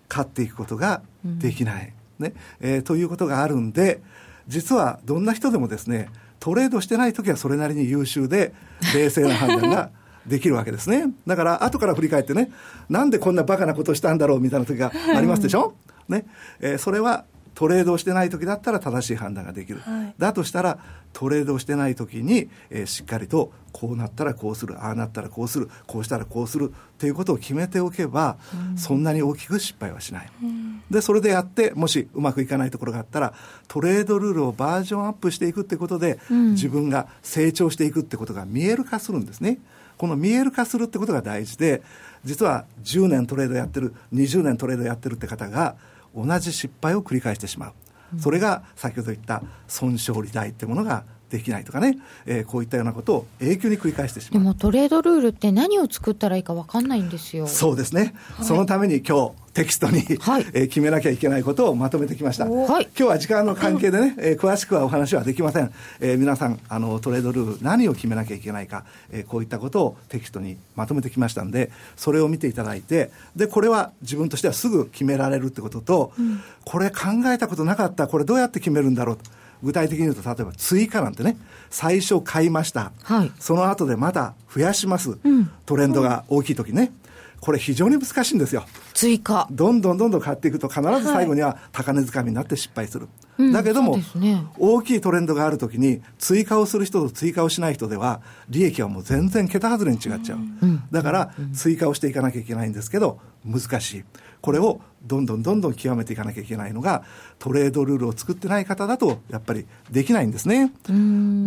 [0.09, 1.93] 勝っていくことができない。
[2.19, 4.01] ねえー、ということがあるんで、
[4.47, 8.53] 実はどんな人でもですね、トレードしてない時はそれなりに優秀で、
[8.95, 9.89] 冷静な判断が
[10.25, 11.11] できるわけですね。
[11.27, 12.49] だから、後から振り返ってね、
[12.89, 15.73] なんでこんなバカなことしたんだろうみたいな時がありますでしょ？
[16.07, 16.25] ね。
[16.61, 17.25] えー、それは
[17.57, 20.77] トレードをしてない時だったら正しい判断ができる、はい、だとしたら
[21.11, 28.37] トレードをしてない時に、えー、しっかりとこうなったらこうするああなったらこうするこうしたらこうするっていうことを決めておけば、
[28.71, 33.33] うん、そんなに大きく失敗はしない、うん、でそれでやってもしうまくいかないところがあったら
[33.67, 39.57] トレードルールをバージョンアップしていくってことで、うん、自分が成長していくってことが見える化するんですね。
[39.97, 41.81] この見える化するってことが大事で
[42.23, 45.75] 実は10年トレードやってる20年トレードやってるって方が
[46.17, 47.73] 同じ失敗を繰り返してしまう。
[48.19, 54.43] それが先ほど言った損傷利大ってものができないとかね、えー、こういったようなことを永久に繰り返してしまう。
[54.43, 57.47] でもトレードルールって何を作ったらいいか分かんないんですよ。
[57.47, 79.23] そうですね、はい、そのために今日テキストに、はい、えー、決めなきゃいけないことをまとめてきました、はい、今日は時間の関係でね、えー、詳しくはお話はできません、えー、皆さんあのトレードルール何を決めなきゃいけないか、えー、こういったことをテキストにまとめてきましたんでそれを見ていただいてでこれは自分としてはすぐ決められるってことと、うん、これ考えたことなかったこれどうやって決めるんだろうと
[79.63, 81.37] 具体的に言うと例えば追加なんてね
[81.69, 86.91] 最初買いました、はい、その後でまた増やします、うん、トレンドが大きい時ね、
[87.39, 88.65] これ非常に難しいんですよ。
[88.93, 89.47] 追加。
[89.51, 93.07] どんどんどんどん買っていくと必ず最後には高値掴みになって失敗する。
[93.37, 100.39] はい、だけども、うんね、大きいトレンドがあるときに追加をする人と追加をしない人では利益はもう全然桁外れに違っちゃう。
[100.39, 104.03] うん、だから追加をしていかなきゃいけないんですけど難しい。
[104.41, 107.03] これをどんどんどんどん極めていかなきゃいけないのが
[107.39, 110.71] トレードルールを作ってない方だとやっぱりできないんですね。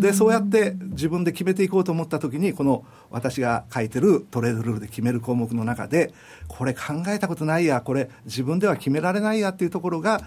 [0.00, 6.12] でそうやって自分で決めていこうと思った時にこの私が書いてるトレードルールで決める項目の中で
[6.48, 10.22] これ考えたことないやこれ自分では決められないやっていうところが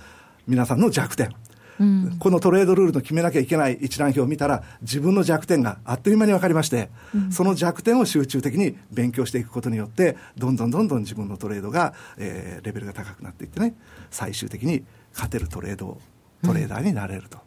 [0.47, 1.33] 皆さんの弱点。
[1.79, 13.75] うん、このトレードルールの決めなきゃいけない一覧表を見たら自分の弱点があっという間に分かりまして、うん、その弱点を集中的に勉強していくことによってどんどんどんどん自分のトレードが、えー、レベルが高くなっていってね
[14.11, 14.83] 最終的に
[15.13, 15.99] 勝てるトレード
[16.43, 17.39] トレーダーになれると。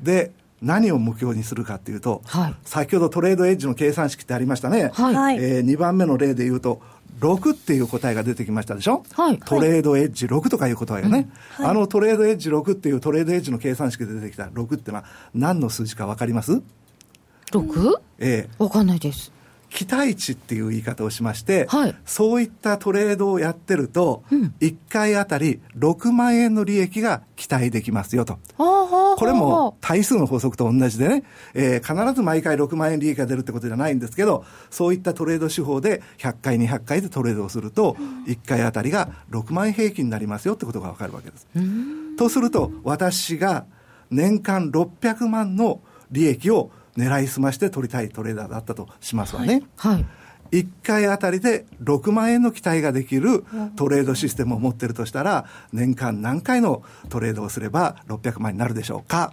[0.00, 0.32] うん、で
[0.64, 6.80] 何を目標にするかというと、はい、先ほどトレードエッジの計算式ってありましたね、はい、えー、2番目の例で言うと
[7.20, 16.62] 6っていう答えが出てきましたでしょ、はい、トレードエッジ6とかいう答えがね、はい、あのトレードエッジ6っていうトレードエッジの計算式で出てきた6っていうのは何の数字か分かります
[17.52, 18.00] ？6?
[18.18, 18.50] ええ。
[18.58, 19.33] 分かんないです
[19.74, 28.38] 期待値っていう言い方をしまして、はい、そういったトレードをやってると、うん、1回あたり6万円の利益が期待できますよと。
[28.56, 37.96] これも対数の法則と同じでね、えー、必ず毎回6万円利益が出るってことじゃないんですけど、そういったトレード手法で100回、200回でトレードをすると、
[38.28, 41.48] 1回あたりが6万円平均になりますよってことがわかるわけです。
[42.16, 43.66] とすると、私が
[44.12, 45.80] 年間600万の
[46.12, 49.62] 利益を狙いすまして取りたいトレーダーだったとしますわね。
[49.76, 50.06] はい、はい
[50.52, 59.32] 1回あたりで6万円の期待ができるトレードシステムを持ってるとしたら、年間何回のトレードをすれば600万になるでしょうか。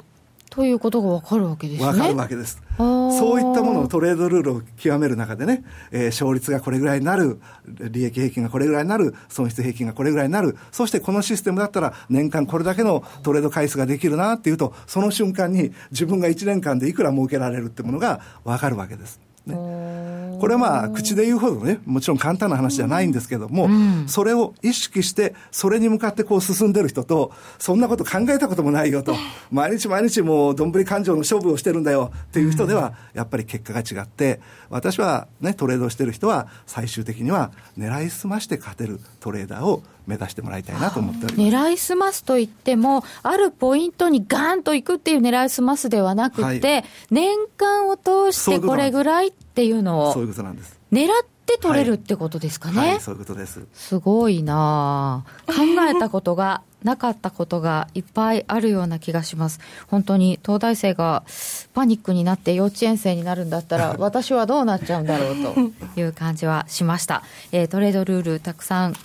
[0.52, 1.92] ということが分かるわけですね。
[1.92, 2.62] 分かるわけです。
[2.78, 19.22] そういったものをトレードルールを極める中でね、えー、勝率がこれぐらいになる、利益平均がこれぐらいになる、損失平均がこれぐらいになる、そしてこのシステムだったら年間これだけのトレード回数ができるなっていうと、その瞬間に自分が1年間でいくら儲けられるってものが分かるわけです。
[19.46, 29.16] ね、これはまあ口で言うほどねもちろん簡単な話じゃないんですけども、うん、それを意識してそれに向かってこう進んでる人とそんなこと考えたこともないよと
[29.52, 41.68] 毎日毎日もうどんぶり勘定の勝負をしてるんだよっていう人ではやっぱり結果が違って私はねトレードしてる人は最終的には狙いすまして勝てるトレーダーを目指してもらいたいなと思っております。
[41.68, 50.80] 狙いすますといっても、あるポイントにガーンといくっていう狙いすますではなくて、はい、年間を通してこれぐらいっていうのを、そういうことなんです。
[50.92, 52.78] 狙って取れるってことですかね。
[52.78, 53.66] はい、はい、そういうことです。
[53.74, 55.54] すごいな考
[55.90, 59.60] えたことがなかったことがいっぱいあるような気がします。
[59.88, 61.24] 本当に東大生が
[61.74, 67.24] パニックになって幼稚園生になるんだったら、 私はどうなっちゃうんだろうという感じはしました。
[67.52, 68.96] えー、トレードルールたくさん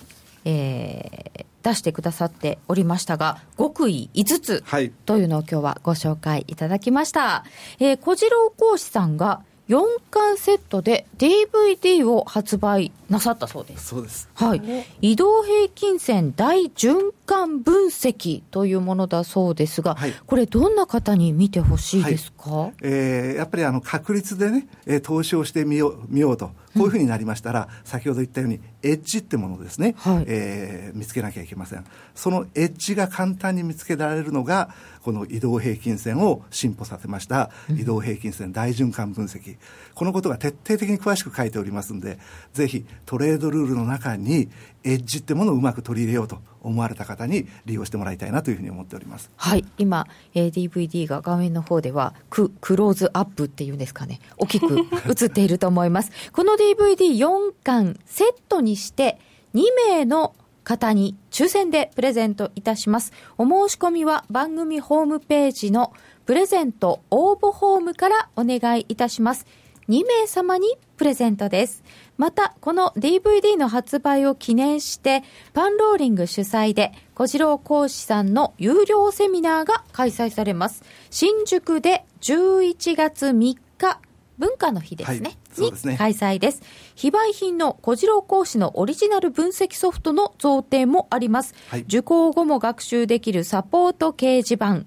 [0.49, 4.65] えー、出してくださっておりましたが、極意5つ
[5.05, 7.45] というのを今日はご紹介いただきました。
[7.81, 13.89] えー、小次郎講師さんが4巻セットで DVD を発売なさったそうです。
[13.89, 14.29] そうです。
[14.35, 14.63] はい。
[15.01, 26.51] 移動平均線大循環分析というものだそうですが、はい、これどんな方に見てほしいですか、はい、えー、やっぱりあの確率でね、えー、投資をしてみよう見ようと。
[26.77, 31.85] こういうふうになりましたら、うん、先ほど言ったように、エッジってものですね、はい、えー、見つけなきゃいけません。
[32.15, 34.69] そのエッジが簡単に見つけられるのが、
[35.03, 39.51] この移動平均線を進歩させました、移動平均線大循環分析。
[39.51, 39.57] うん、
[39.95, 42.19] このことが徹底的に詳しく書いておりますんで、
[42.53, 44.49] ぜひトレードルールの中に
[44.87, 49.31] エッジってものをうまく取り入れようと思われた方に利用してもらいたいなというふうに思っております。
[49.37, 49.65] はい。
[49.79, 54.21] 今、えー、DVD が画面の方ではククローズアップっていうんですかね。
[54.37, 56.13] 大きく映っていると思います。
[56.33, 59.19] この DVD4 巻セットにして
[59.55, 63.13] 2名の方に抽選でプレゼントいたします。
[63.39, 65.93] お申し込みは番組ホームページの
[66.27, 69.47] プレゼント応募フォームからお願いいたします。
[69.89, 71.85] 2名様にプレゼントです。
[72.17, 80.83] また、この DVD の発売を記念して、パンローリング主催で、小次郎講師さんの有料セミナーが開催されます。
[81.11, 84.01] 新宿で11月3日、
[84.39, 85.37] 文化の日ですね。
[85.59, 86.63] はい、すねに開催です。
[86.95, 91.55] 非売品の小次郎講師のオリジナル分析ソフトの贈呈もあります。
[91.69, 94.85] はい、受講後も学習できるサポート掲示板。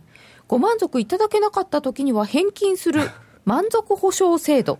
[0.47, 3.01] ご満足いただけなかった時には返金する
[3.49, 4.77] 満足保証制度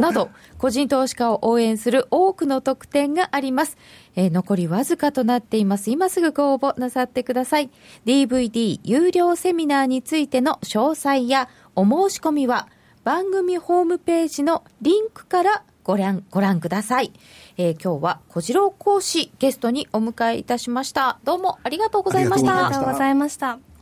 [0.00, 3.76] など、個人投資家を応援する多くの特典があります。
[4.16, 5.90] えー、残りわずかとなっています。
[5.90, 7.68] 今すぐご応募なさってください。
[8.06, 12.68] DVD 有料セミナーについての詳細やお申し込みは
[13.04, 17.12] 番組ホームページのリンクからご覧、ご覧ください。
[17.58, 21.18] えー、今日は小次郎講師ゲストにお迎えいたしました。
[21.24, 22.66] どうもありがとうございました。
[22.66, 23.73] ありがとうございました。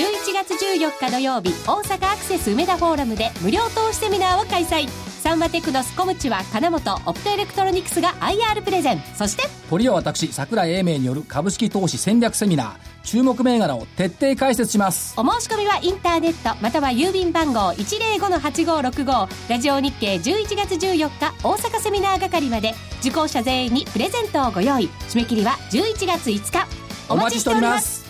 [0.00, 4.88] 11月14日土曜日大阪アクセス梅田フォーラムで無料投資セミナーを開催。
[5.20, 9.02] サンマテクノスコムチは金本オプトエレクトロニクスが IR プレゼン。
[9.14, 12.70] そしてポリオ私櫻井英明による株式投資戦略セミナー。
[13.04, 15.20] 注目銘柄を徹底解説します。
[15.20, 22.72] お申し込みはインターネットまたは郵便番号105-8565ラジオ日経11月14日大阪セミナー係まで。
[23.00, 24.88] 受講者全員にプレゼントをご用意。
[25.10, 26.66] 締め切りは11月5日。
[27.10, 28.09] お待ちしております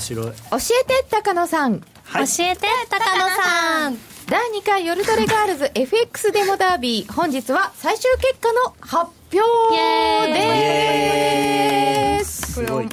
[0.00, 0.26] 白い。
[0.26, 3.98] 教えて高野さん、はい、教えて高野さん。
[4.26, 7.12] 第2回夜トレガールズ FX デモダービー。
[7.12, 9.40] 本日は最終結果の発表
[10.32, 12.52] です。
[12.52, 12.88] すごい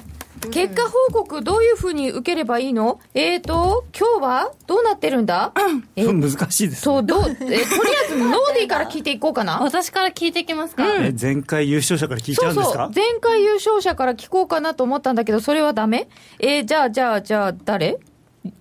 [0.57, 2.99] 結果報告どういうふうに受ければいいの？
[3.13, 5.53] えーと、今日はどうなってるんだ、
[5.95, 7.59] え難しいです、ね、そう、どう、えとりあ
[8.05, 9.59] えずノーディーから聞いていこうかな。
[9.63, 12.73] 私から聞いていきますか、うん、前回優勝者から聞いちゃうんですか？
[12.73, 12.91] そうそう。
[12.95, 16.07] 前回優勝者から聞こうかなと思ったんだけど、それはダメ？
[16.39, 17.99] えー、じゃあ、じゃあ、じゃあ、誰？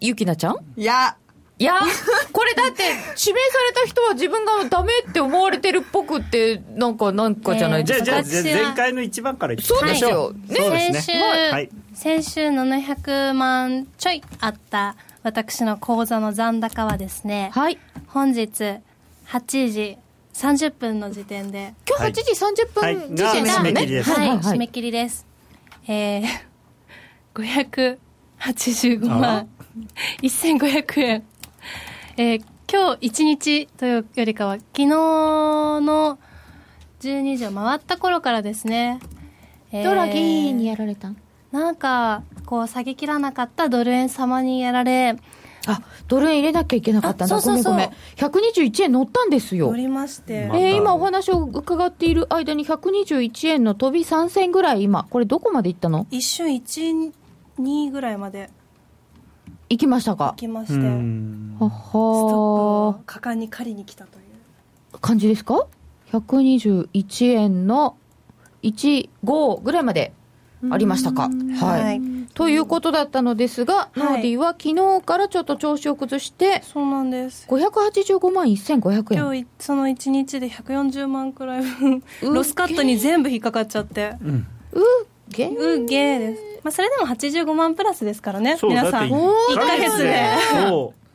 [0.01, 0.57] ゆきなちゃん？
[0.77, 1.17] いや、
[1.59, 1.81] いや、
[2.33, 3.33] これだって、指名され
[3.83, 8.17] た人は自分がダメって思われてるっぽくって、なんか、なんかじゃないですか。
[8.19, 10.35] えー、じゃあ、じゃあ、前回の一番からそうですよ。
[10.35, 11.51] ね、そうですね。
[11.51, 11.71] はい。
[11.97, 17.79] 先週700万ちょいあった私の口座の残高はですね、はい。
[18.09, 18.81] 本日
[19.29, 19.97] 8時
[20.35, 21.73] 30分の時点で。
[21.89, 24.11] 今日8時30分時点で、ね、締め切りです。
[24.11, 25.27] はい、締め切りです。
[25.89, 27.99] えー、
[28.69, 29.49] 585万
[30.21, 31.25] 1500円。
[32.19, 36.19] えー、今日1日というよりかは、昨日の
[37.01, 39.01] 12時を回った頃からですね、
[39.73, 41.15] えー、ドラギーにやられた
[41.53, 45.17] なんか、こう、下げきらなかったドル円様にやられ、
[45.69, 47.41] あ、ドル円入れなきゃいけなかったんだ。
[47.41, 48.63] そうそうそうごめんごめん。
[48.71, 49.69] 121円乗ったんですよ。
[49.69, 50.49] 乗りまして。
[50.53, 56.07] えー、今お話を伺っている間に121円の飛び3銭ぐらい今、これどこまでいったの？
[56.11, 57.13] 一瞬1、
[57.59, 58.49] 2ぐらいまで。
[59.69, 60.27] 行きましたか？
[60.31, 60.75] 行きまして。
[60.79, 64.23] ははストップ果敢に借りに来たとい
[64.95, 65.67] う感じですか
[66.13, 67.97] ?121 円の
[68.63, 70.13] 15ぐらいまで
[70.71, 71.29] ありましたか？
[71.61, 72.01] はい。
[72.35, 77.47] ということだったのですが、ノーディーは昨日からちょっと調子を崩して、そうなんです。
[77.49, 79.21] 585万1500円。
[79.21, 84.17] 今日、その1日で140万くらい分、ロスカットに全部引っかかっちゃって。
[84.23, 84.47] うん。
[84.73, 84.83] う
[85.31, 86.43] げうげです。
[86.63, 89.09] まあ、それでも85万プラスですからね、皆さん。
[89.09, 90.27] 1か月で。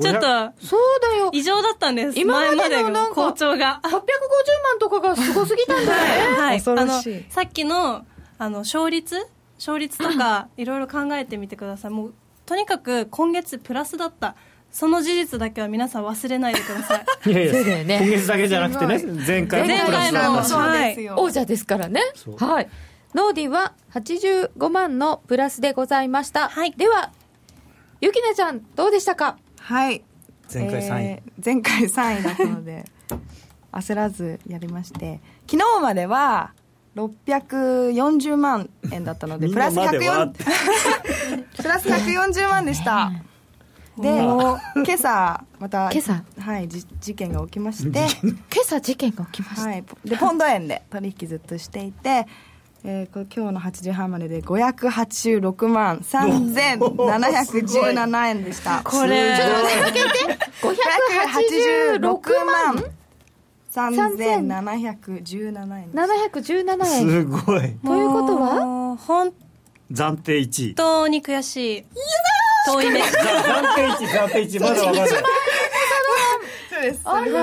[0.00, 0.20] ちょっと、
[0.66, 1.30] そうだよ。
[1.32, 2.18] 異常だったんです。
[2.18, 3.80] 今までの好調が。
[3.84, 6.36] 850万とかがすごすぎたんだよね。
[6.42, 6.62] はい。
[6.66, 8.04] あの、さっきの、
[8.40, 9.16] あの、勝率？
[9.58, 12.14] 勝率とかいろいろ考えてみてくださいもう
[12.46, 14.34] とにかく今月プラスだった
[14.72, 17.04] その事実だけは皆さん忘れないでください。
[17.30, 22.00] いやいや、ね、今月だけじゃなくてね、前回もプラスだったし、はい、王者ですからね。
[22.38, 22.70] はい。
[23.12, 26.48] ノーディは85万のプラスでございました。
[26.48, 26.70] はい。
[26.70, 27.10] では、
[28.00, 29.36] ゆきなちゃん、どうでしたか？
[29.58, 30.02] はい。
[30.52, 31.04] 前回3位。
[31.04, 32.84] えー、前回3位だったので、
[33.72, 35.20] 焦らずやりまして、
[35.50, 36.52] 昨日までは、
[36.96, 40.32] 640万円だったので プラス140
[41.56, 43.12] プラス140万でした。
[43.98, 44.58] で今
[44.94, 46.22] 朝また今朝？
[46.40, 48.06] はい事件が起きまして。
[48.22, 52.26] 今朝事件が起きました、はい、でポンド円で取引ずっとしていて
[52.82, 58.80] えー、今日の8時半までで586万3717円でした。
[58.82, 59.52] これちょっと
[59.84, 60.00] だけ
[62.00, 62.82] 586万
[63.72, 64.48] 3717円
[65.92, 66.86] 717円。
[66.86, 67.60] すごい。
[67.60, 68.96] ということは？
[68.96, 69.32] 本
[69.92, 70.74] 暫定1位。
[70.74, 71.84] 当に悔しい。
[72.66, 73.00] 遠い目。
[73.02, 74.60] 暫定1位暫定1位。
[74.60, 75.08] まだ分かんない。
[75.08, 75.16] そ
[76.78, 77.00] うです。
[77.04, 77.30] あれ？
[77.30, 77.42] こんな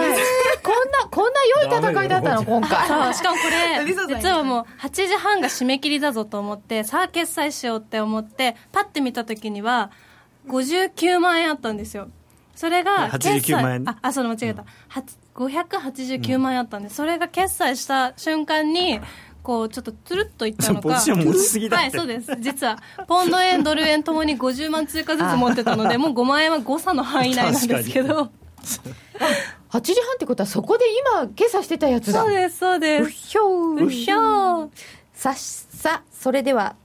[1.09, 2.43] こんな良い戦いだったの？
[2.43, 2.87] 今回。
[2.87, 9.91] そうしかもこれ実はもう8時半が締め切りだぞと思ってさあ決済しようって思ってパッて見た時には
[10.47, 12.09] 59万円あったんですよ。
[12.55, 13.83] それが89万円。
[13.87, 14.67] ああそう間違えた、うん
[15.37, 18.99] 589万円あったんで、それが決済した瞬間に、
[19.43, 28.29] こうちょっとつるっといったのか、ポジション持ちすぎだはい、そうです、実は、ポンド円、ドル円ともに50万通貨ずつ持ってたので、もう5万円は誤差の範囲内なんですけど。
[29.69, 32.21] 8時半ってことはそこで今今朝してたやつだ。
[32.21, 33.03] そうですそうです。
[33.03, 34.71] うひょううひょう
[35.13, 36.75] さっさそれでは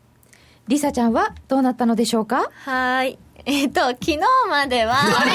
[0.68, 2.50] りさちゃんはどうなったのでしょうか？
[2.64, 3.18] はい。
[3.44, 5.32] えっ、と昨日までは あれ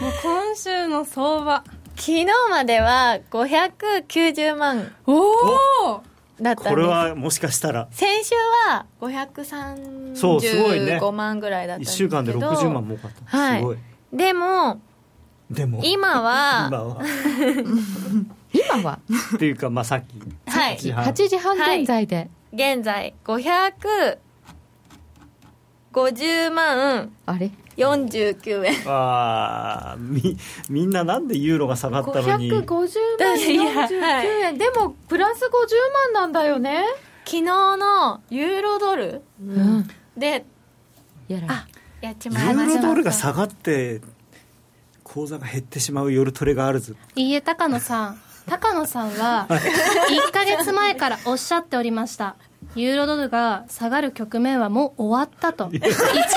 [0.00, 1.62] もう今週の相場。
[1.96, 5.32] 昨日までは590万お
[5.94, 6.02] お
[6.38, 7.88] だったこれはもしかしたら。
[7.90, 8.34] 先週
[8.68, 12.18] は535万ぐらいだったんですけど。
[12.20, 13.78] 1週間で60万儲かった、はい、すごい。
[14.12, 14.80] でも
[15.50, 15.80] でも。
[15.82, 17.02] 今は今は。
[18.52, 18.98] 今は？
[19.34, 20.18] っていうかまあさっき。
[20.50, 20.76] はい。
[20.76, 21.56] 8時半。
[21.56, 22.28] 現在で、はい、
[22.74, 24.18] 現在500
[25.92, 27.50] 50万あれ？
[27.76, 28.74] 49円。
[28.86, 30.36] ああみ
[30.68, 32.50] みんななんでユーロが下がったのに。
[32.50, 35.48] 550万49円、でもプラス50
[36.12, 36.84] 万なんだよね。
[37.24, 40.44] 昨日のユーロドル、うん、で
[41.26, 41.66] やらあ
[42.00, 42.72] やっちまいました。
[42.74, 44.00] ユーロドルが下がって
[45.02, 46.94] 口座が減ってしまう夜トレがあるぞ。
[47.16, 48.20] いいえ高野さん。
[48.48, 52.36] 高野さんは1か月前からおっしゃっておりました
[52.76, 55.70] ユーロドルが下がる局面はもう終わったと。
[55.72, 55.80] 一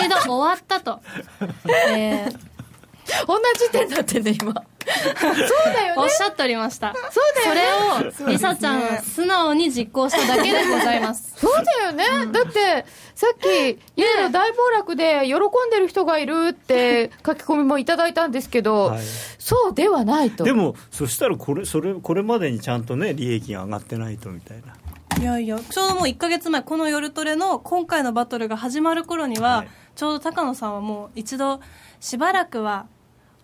[0.10, 1.02] 度終わったと、
[1.90, 4.54] えー、同じ点だってね今。
[4.54, 6.02] そうだよね。
[6.02, 6.94] おっしゃっておりました。
[7.12, 8.12] そうだよね。
[8.12, 11.34] それをりさちゃんは素直に実行しただけでございます。
[11.38, 12.86] そうだよね、うん、だって
[13.16, 15.38] さっきユーロ大暴落で喜ん
[15.72, 19.04] でる人がいるって書き込みもいただいたんですけど、はい、
[19.38, 20.44] そうではないと。
[20.44, 24.74] でもそしたらこれそれこれまでにちゃんとね利益が上がってないとみたいな
[25.20, 25.60] いやいや。
[25.60, 31.60] ちょうどもう1か月前この夜トレの今回のバトルが始まる頃には、はい、ちょうど高野さんはもう一度
[32.00, 32.88] しばらくは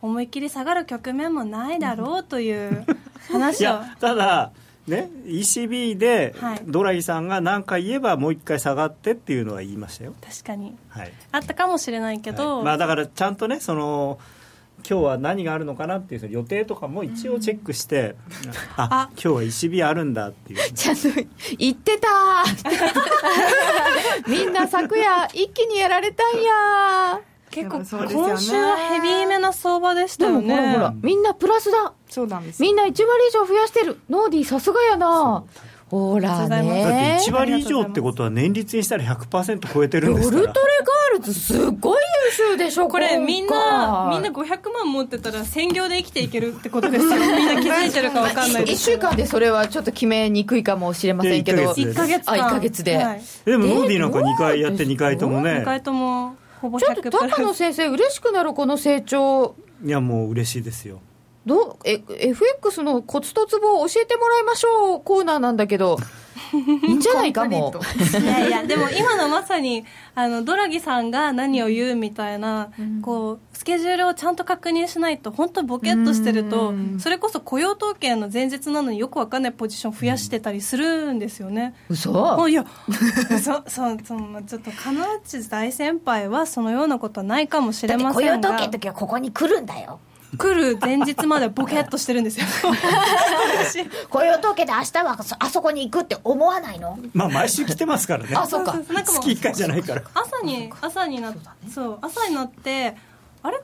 [0.02, 2.86] 思いっきり下がる局面もないだろうという
[3.30, 3.80] 話を。
[4.00, 4.52] ただ
[4.88, 10.14] ね、ECB でドラギさんが何か言えばもう一回下がってっていうのは言いましたよ。
[10.22, 14.20] 確かに、はい、あったかもしれないけど、はい、まあ、だからちゃんとねその
[14.88, 18.16] 今日は何があるのかなっていう予定とかも一応チェックして、
[18.46, 20.72] うん、あ今日は石火あるんだっていう。
[20.74, 21.02] ちゃんと
[21.58, 22.08] 言ってた
[24.30, 30.56] みんな昨夜一気にやられたんや結構、今週はヘビーめな相場でしたよね。
[30.56, 30.94] ほらほら。
[31.02, 31.94] みんなプラスだ。
[32.10, 33.98] そうなんですみんな1割以上増やしてる。
[34.10, 35.46] ノーディーさすがやな
[35.90, 36.84] ほらね。
[36.84, 40.42] だって1割以上ってことは年率にしたら100%超えてるんですから。
[40.42, 40.66] ウルトレ
[41.14, 47.12] ガールズすごい優秀でしょこれみんなみんな500万持ってたら専業で生きていけるってことですよ。
[47.38, 48.90] みんな気づいてるか分かんないです。
[48.92, 51.72] 1週間でそれはちょっと決めにくいかもしれませんけど。
[51.72, 55.60] 1か月あ1か月で、はい、でもノーディーなんか2回やって2回ともね。
[55.62, 59.56] 2回ともほぼちょっと高野先生嬉しくなるこの成長。
[59.84, 61.02] いやもう嬉しいですよ
[61.46, 65.98] どうえ FX のコツとツボを教えてもらいましょうコーナーなんだけど。
[66.54, 67.74] いいんじゃないかも。
[68.22, 82.66] いやいやでも今のまさにあのドラギさんが何を言うみたいな、うん、こうスケジュールをちゃんと確認しないと本当ボケっとしてるとそれこそ雇用統計の前日なのによくわかんないポジション増やしてたりするんですよね、うん、嘘いや
[83.44, 88.14] そそそちょっと金内大先輩はそのようなことはないかもしれませんが。
[88.14, 90.00] 雇用統計の時はここに来るんだよ
[90.38, 92.46] 来る前日までボケっとしてるんですよ。
[94.10, 96.98] 雇用統計で明日はあそこに行くって思わないの？
[97.14, 98.36] まあ毎週来てますからね。
[98.36, 100.02] あそうか月1回じゃないから。
[100.14, 101.40] 朝に朝になって
[101.74, 102.96] そう朝になって
[103.44, 103.60] あれ？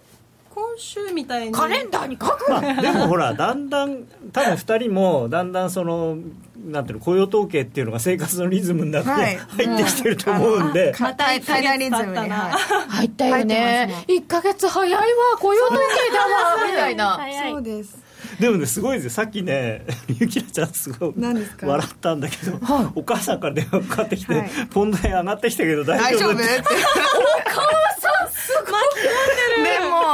[0.54, 1.52] 今週みたいに。
[1.54, 6.18] カレンダーに書く、まあ、でもほら だんだん多分2人もだんだんその
[6.66, 14.06] なんていうの雇用統計っていうのが生活のリズムになって、はい、入ってきてると思うんで、また対談リズムに、入ったよね。
[14.08, 15.00] 1か月早いわ
[15.40, 17.20] 雇用統計だわみたいな。
[17.50, 18.12] そうです。
[18.40, 19.04] でもねすごいです。
[19.06, 21.14] よさっきね ゆきなちゃんすごい
[21.62, 26.34] 笑ったんだけど、はい、お母さんから電話かかってきて、はい、ポンド円上がってきたけど大丈夫？
[26.34, 26.44] って。
[26.44, 26.64] お
[27.50, 27.91] 母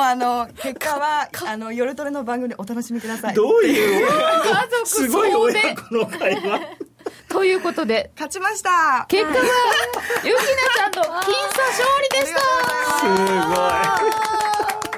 [0.10, 3.34] あの結果はあの夜トレの番組でお楽しみください。
[3.34, 6.62] どういう家族すごい親子の会話。
[7.28, 8.12] ということで。
[8.16, 9.06] 勝ちました。
[9.10, 9.36] 結果は
[10.24, 10.44] ゆきな
[10.76, 11.24] ちゃんと僅差勝
[12.04, 12.40] 利でした。
[13.00, 13.06] す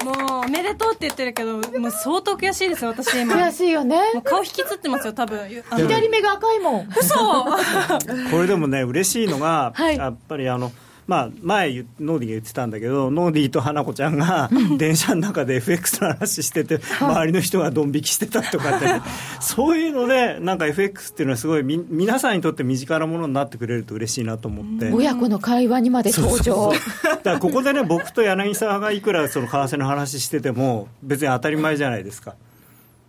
[0.04, 0.30] ごい。
[0.30, 3.34] もうおめでとうって言ってるけどもう相当悔しいですよ私今。
[3.34, 4.00] 悔しいよね。
[4.24, 5.40] 顔引きつってますよ多分。
[5.76, 6.88] 左目が赤いもん。
[6.96, 7.14] 嘘。
[8.30, 10.70] これでもね嬉しいのが、はい、やっぱりあの
[11.10, 14.48] まあ、前ノーディーが言ってたんだけどノーディーと花子ちゃんが
[14.78, 19.02] 電車の中で FX の話してて周りの人がドン引きしてたとかって、ね、
[19.42, 24.92] そういうのでなんか FX っていうのはすごいみ皆さんにとって身近なものになってくれると嬉しいなと思って。
[24.92, 26.70] 親子の会話にまで登場。
[27.02, 32.36] だからここでね僕と柳沢がいくらその為替の話してても別に当たり前じゃないですか。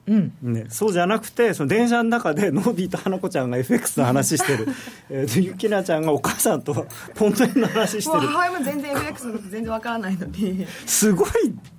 [0.07, 0.33] うん。
[0.41, 4.67] ね、そうじゃなくてその電車の中でノーディーと花子ちゃんが FX の話してる。
[5.09, 8.27] えー、ゆきなちゃんがお母さんとポント円の話してる。
[8.27, 10.65] 母親も全然 FX のこと全然わからないのに。
[10.85, 11.29] すごい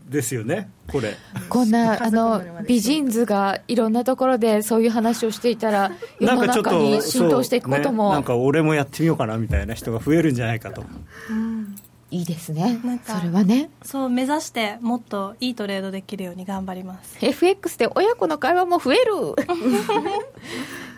[0.09, 1.17] ですよねこれ。
[1.49, 10.85] こんな あの美人図がいろんなところでそういう話をしていたら世の中に浸透していくことも、ね、なんか俺もやってみようかなみたいな人が増えるんじゃないかと。
[11.31, 11.77] うん
[12.13, 12.79] いいですね。
[13.05, 13.71] それはね。
[13.83, 17.17] そう目指してもっといいトレードできるように頑張ります。
[17.23, 19.03] FX で親子の会話も増える。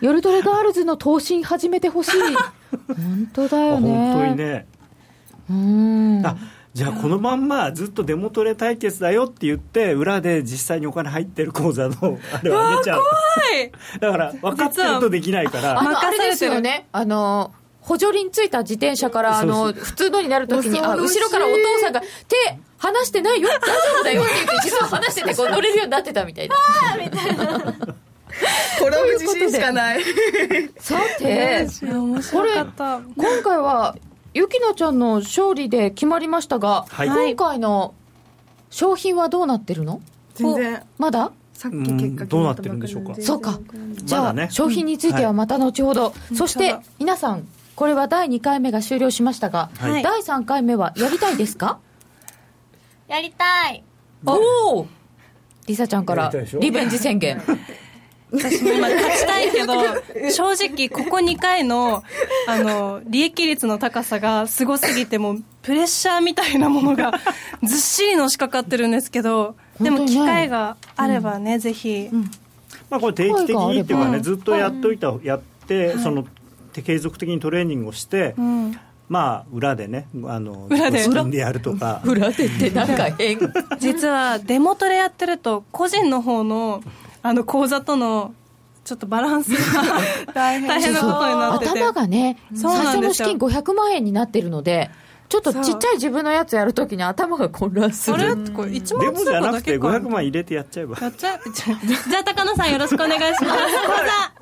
[0.01, 2.11] 夜トレガールズの投信始めてほしい。
[2.93, 4.13] 本当だよね。
[4.13, 4.65] 本当にね。
[5.49, 6.25] うん。
[6.25, 6.35] あ
[6.73, 12.99] じゃあこのまんまずっとデモトレ対決だよって言って裏で実際にお金入ってる口座のあれを上げちゃう。
[12.99, 13.71] 怖い。
[14.01, 15.79] だから分かってるとできないから。
[15.79, 16.87] あのあれですよね。
[16.91, 17.53] あの
[17.85, 22.07] 補助輪ついた自転車から、あの、普通のになるときに、あ、後ろからお父さんが、手、
[22.79, 23.67] 離してないよ、大丈
[23.99, 26.55] 夫だよって言って、実は離してて、こう乗れるようになってたみたいな。
[26.93, 27.59] あみたいな。
[28.79, 30.03] これは自信しかない。
[30.79, 31.67] さて、
[32.33, 33.03] これ、今
[33.43, 33.95] 回は、
[34.33, 37.93] ゆきなちゃんの勝利で決まりましたが、はい、今回の
[38.71, 40.01] 商品はどうなってるの？
[40.33, 40.83] 全然。
[40.97, 41.31] まだ？
[41.53, 43.15] さっき結果どうなってるんでしょうか。
[43.21, 43.59] そうか。
[44.03, 51.79] じゃあ、ね、商品についてはまた後ほど、うん、そして皆さんこれは第2回目が終了しましたが、はい、第3回目はやりたいですか？
[53.07, 53.83] やりたい。
[54.25, 54.87] おお
[55.67, 57.41] りさちゃんからリベンジ宣言。
[58.31, 59.73] 私も今勝ちたいけど
[60.31, 62.03] 正直ここ2回の
[62.47, 67.13] あの利益率の高さがすごすぎてもプレッシャーみたいなものが
[67.63, 72.31] ずっしりのしかかってるんですけどでも機会があればね、うん、ぜひ、うん、
[72.89, 76.25] まあ、これ定期的にっていうかねずっとやっといた、やって、その
[76.81, 81.07] 継続的にトレーニングをして、うん、まあ裏でねあの裏で？
[81.07, 82.01] でやるとか。
[82.05, 83.39] 裏でってなんか変？
[83.79, 86.81] 実はデモトレやってると個人の方の
[87.21, 88.33] あの口座との
[88.83, 89.83] ちょっとバランスが
[90.33, 91.71] 大変なことになってて。
[91.71, 94.91] 頭がね最初の資金500万円になってるので
[95.27, 98.15] ちょっとちっちゃい自分のやつやるときに頭が混乱する。
[98.15, 98.35] あれ？
[98.51, 100.97] これ1万でもじゃなくて500万入れてやっちゃえば。
[101.01, 101.39] やっちゃう？
[101.49, 103.63] じゃあ高野さんよろしくお願いします。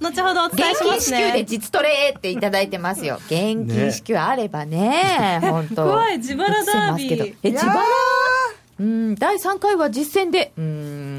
[0.02, 1.18] 後ほどお伝えしますね。
[1.18, 3.16] 現金支給で実トレっていただいてますよ。
[3.28, 7.36] 現金支給あればね、本当怖い、自腹ダービー。
[7.44, 7.82] え、自腹？
[8.80, 11.13] うん、第3回は実践で、うん、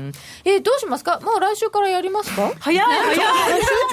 [0.44, 1.20] えー、どうしますか？
[1.20, 2.52] もう来週からやりますか？
[2.60, 3.16] 早い早い。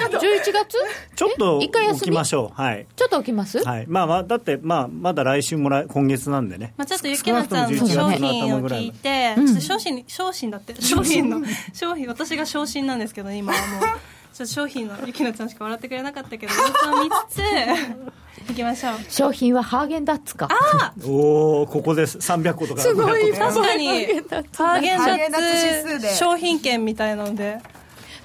[0.08, 0.76] 11月？
[1.14, 2.60] ちょっと置きましょう。
[2.60, 2.86] はい。
[2.96, 3.62] ちょっと置きます？
[3.64, 3.84] はい。
[3.88, 6.74] まあまあ、だって、まあ、まだ来週も来、今月なんでね。
[6.76, 11.40] まあちょっとゆきなちゃんの商品を聞いて、ちょっと商品、商品だって、商品の、
[11.72, 13.98] 商品、私が昇進なんですけど、今はもう。
[14.32, 17.40] ちょっと商品のゆきなちゃんしか笑ってくれなかったけど様子を見つつ
[18.50, 18.94] いきましょう。
[19.08, 20.48] 商品はハーゲンダッツか。
[20.50, 22.80] あおおここです300個とか。
[22.82, 23.32] すごい。
[23.32, 27.60] 確かにハーゲンダッツ商品券みたいなので。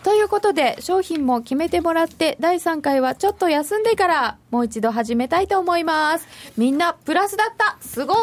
[0.04, 6.28] ということで商品も決めてもらって第3回はちょっと休んでからもう一度始めたいと思います。
[6.56, 7.78] みんなプラスだった。
[7.82, 8.18] すごい。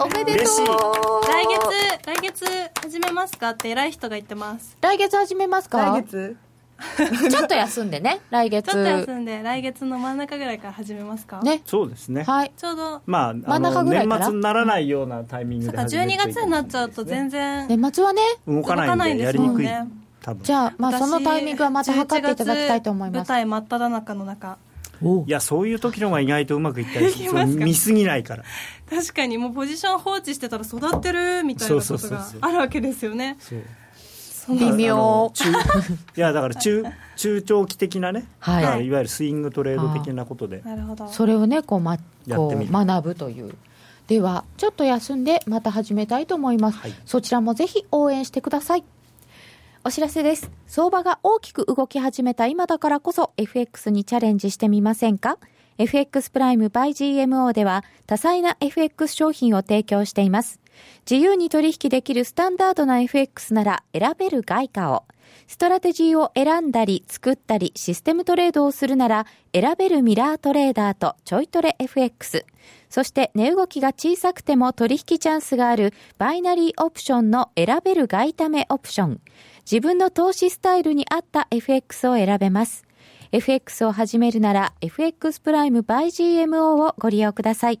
[0.00, 1.28] おめでとう。
[1.28, 2.46] 来月来月
[2.82, 4.76] 始めますかって偉い人が言ってます。
[4.80, 5.78] 来月始めますか？
[5.82, 6.36] 来月？
[7.30, 8.70] ちょっと休んでね来月。
[8.70, 11.40] ちょっと休んで来月の真ん中ぐらいから始めますか？
[11.42, 11.62] ね。
[11.64, 12.22] そうですね。
[12.24, 12.52] はい。
[12.56, 13.02] ちょうど。
[13.06, 14.20] まあ、真ん中ぐらいから？
[14.20, 19.68] 年末にならないようなタイミングで始める12といい月になっちゃうと全然年末はね動かないんでやりにくい。
[20.22, 20.42] 多分。
[20.42, 24.58] じゃあまあそのタイミングはまた測っていただきたいと思い私11ます月舞台真っ只中の中。
[25.26, 27.44] いやそういう時の方が意外とうまくいったりする。
[27.46, 28.44] 見すぎないから。
[28.88, 32.40] 確かにもうポジション放置してたら育ってるみたいなことがそうそうそうそう。
[32.40, 33.36] あるわけですよね。
[33.38, 33.58] そう
[34.48, 35.30] 微妙。
[35.34, 35.50] 中
[36.16, 36.84] いやだから中
[37.16, 38.86] 中長期的なね、はい。
[38.86, 40.62] いわゆるスイングトレード的なことで。
[40.64, 41.08] なるほど。
[41.08, 42.72] それをねこう、ま、こうやってみる。
[42.72, 43.54] 学ぶという。
[44.06, 46.94] ではちょっと休んでまた始めたいと思います、はい。
[47.04, 48.84] そちらもぜひ応援してください。
[49.84, 50.50] お知らせです。
[50.66, 55.38] 相場が大きく動き始めた今だからこそ FX にチャレンジしてみませんか
[55.78, 60.60] ？FX プライム by GMO では多彩な FX 商品を提供しています
[61.08, 65.04] 自由に取引できるスタンダードな FX なら選べる外貨を。
[65.46, 72.44] ストラテジーを選んだり作ったりシステムトレードをするなら選べるミラートレーダーとちょいトレ FX
[72.90, 79.20] そして値動きが小さくても取引チャンスがあるバイナリーオプションの選べる外為オプション。
[79.70, 82.84] 自分の投資スタイルに合った FX を選べます。
[83.32, 87.80] FX を始めるなら FX プライム by GMO をご利用ください。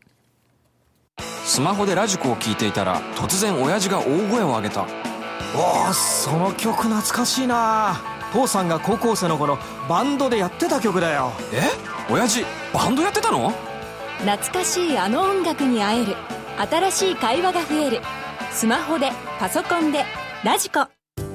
[1.51, 4.87] スマホでラジコを聞いていたら突然親父が大声を上げた。
[5.53, 7.99] おおその曲懐かしいな。
[8.31, 9.57] 父さんが高校生の頃
[9.89, 11.33] バンドでやってた曲だよ。
[11.51, 11.63] え？
[12.09, 13.51] 親父バンドやってたの？
[14.19, 16.15] 懐かしいあの音楽に会える。
[16.69, 18.01] 新しい会話が増える。
[18.53, 20.05] スマホでパソコンで
[20.45, 20.87] ラジコ。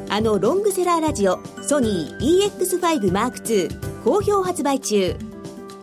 [0.09, 5.15] あのロングセラーラジオソニー EX5M2 好評発売中。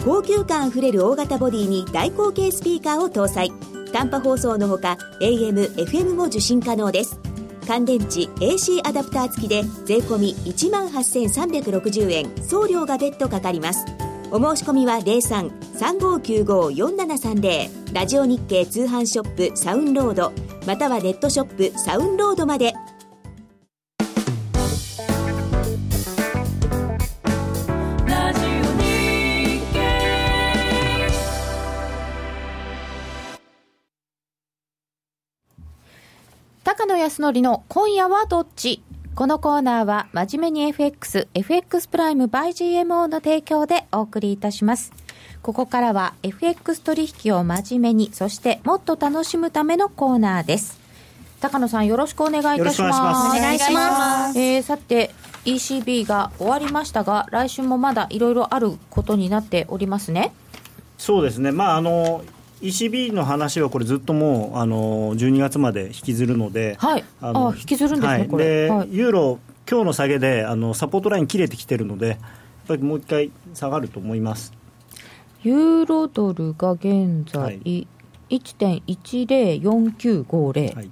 [0.03, 3.53] 高級感あふれる大型ボディに大口径スピーカーを搭載
[3.93, 7.19] 短波放送のほか AM、FM も受信可能です。
[7.67, 13.85] 乾電池 AC アダプター付きで税込1万8360円送料が別途かかります。
[14.31, 20.33] お申し込みは03-3595-4730ラジオ日経通販ショップサウンロード
[20.65, 22.73] またはネットショップサウンロードまで。
[36.63, 38.81] 高野康則の今夜はどっち？
[39.15, 44.93] このコーナーは真面目に FX、FX プライム by GMO の提供でお送りいたします。
[45.41, 50.79] ここからは FX 取引を真面目に、そしてもっと楽しむためのコーナーです。
[51.41, 52.97] 高野さんよろしくお願いいたします。
[52.97, 54.39] よろしくお願いしますお願いします。
[54.39, 60.31] えーさて、ECB が終わりましたが、来週もまだいろいろあることになっておりますね。
[60.97, 62.23] そうですねまああの
[62.63, 67.03] ECB の話はこれずっともうあの12月まで引きずるので、はい。
[67.19, 68.27] あの引きずるんですね、はい。
[68.27, 68.67] これ。
[68.67, 68.95] ではい。
[68.95, 69.39] ユーロ
[69.69, 72.17] 今日の下げであのサポートライン切れてきてるのでやっ
[72.67, 74.53] ぱりもう一回下がると思います。
[75.43, 77.85] ユーロドルが現在、はい。
[78.29, 80.89] 1.104950、はい。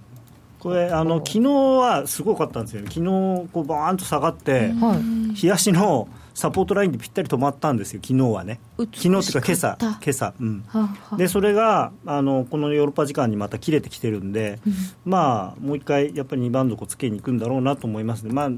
[0.59, 2.89] これあの昨日はすごかったんですよね。
[2.89, 3.05] 昨日
[3.51, 4.95] こうバーンと下がって、は
[5.31, 8.59] い、日足のサポートラインでぴったり止まったんですよ昨日はね。
[8.77, 10.63] 昨日っていうか今朝今朝うん。
[10.67, 14.59] ははでそれがあのこのヨーロッパ時間にまた切れてきてるんで、
[15.05, 18.49] まあもう一回やっぱり2番底つけに行くんだろうなと思いますね、まあ、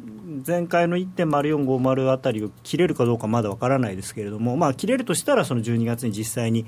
[0.45, 6.65] 前回の1.0450あたりを切れるかどうかまだわからないですけれども、まあ、切れるとしたらその12月に実際に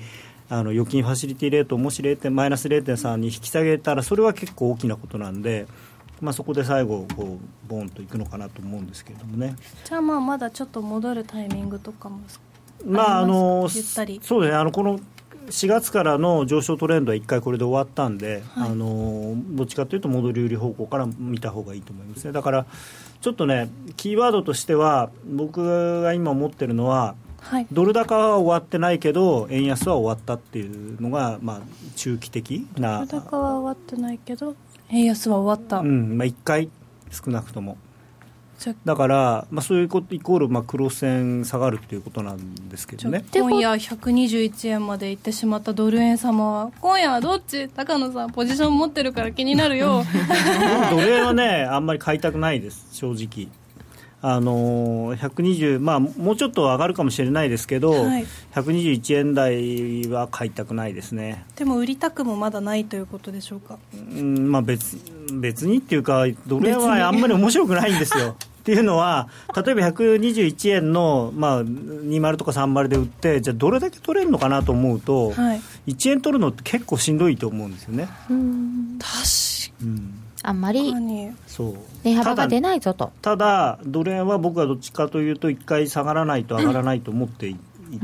[0.48, 5.66] あの預金ファシリティレートをもし0マイナス0.3に引き下げたらそれは結構大きなことなんで。
[6.20, 9.56] まあ、そこで最後こうボーンといくのかなと思うんですけれどもね。
[9.84, 12.20] じゃあまあまだちょっと戻るタイミングとかも
[12.84, 14.56] まああのゆったりそうですね。
[14.56, 14.98] あのこの
[15.48, 22.32] 4月からの上昇トレンドは1回これで終わったんで、あのどっちかというと戻り売り方向から見た方がいいと思いますね。
[22.32, 22.66] だから
[23.20, 27.66] ちょっとねキーワードとしては僕が今思ってるのははい。
[27.70, 31.60] ドル高は終わってないけど円安は終わったっていうのが、まあ、
[31.94, 34.56] 中期的な、高は終わってないけど
[34.90, 36.68] 円安は終わった、うんまあ、1回
[37.10, 37.76] 少なくとも。
[38.86, 43.22] だから、まあ、そういうことイコール、まあ、黒線下がるということなんですけどね。
[43.32, 47.68] 今夜121円まで行ってしまったドル円様は今夜はどっち？
[47.68, 50.02] 高野さんポジション持ってるから気になるよ。
[50.90, 53.48] ドル円はねあんまり買いたくないです正直
[54.22, 61.44] あの120、まあ、もうちょっと上がるかもしれないですけど、はい、121円台は買いたくないですね。
[61.56, 64.98] でも売りたくもまだないということでしょうか、うんまあ別、
[65.32, 68.36] 別にっていうか、ドル円はあんまり面白くないんですよ。
[68.66, 75.60] っていうのは、例えば121円の、まあ、20とか30で売って、じゃあ、どれだけ取れるのかなと思うと、はい、
[75.92, 78.08] 1円取るのって結構しんどいと思うんですよね。
[78.08, 78.36] 確か
[79.82, 83.12] に、うんあんまり値幅が出ないぞと。
[83.22, 87.56] ただドル円は僕はどっちかというと1回下がらないと上がらないと思ってい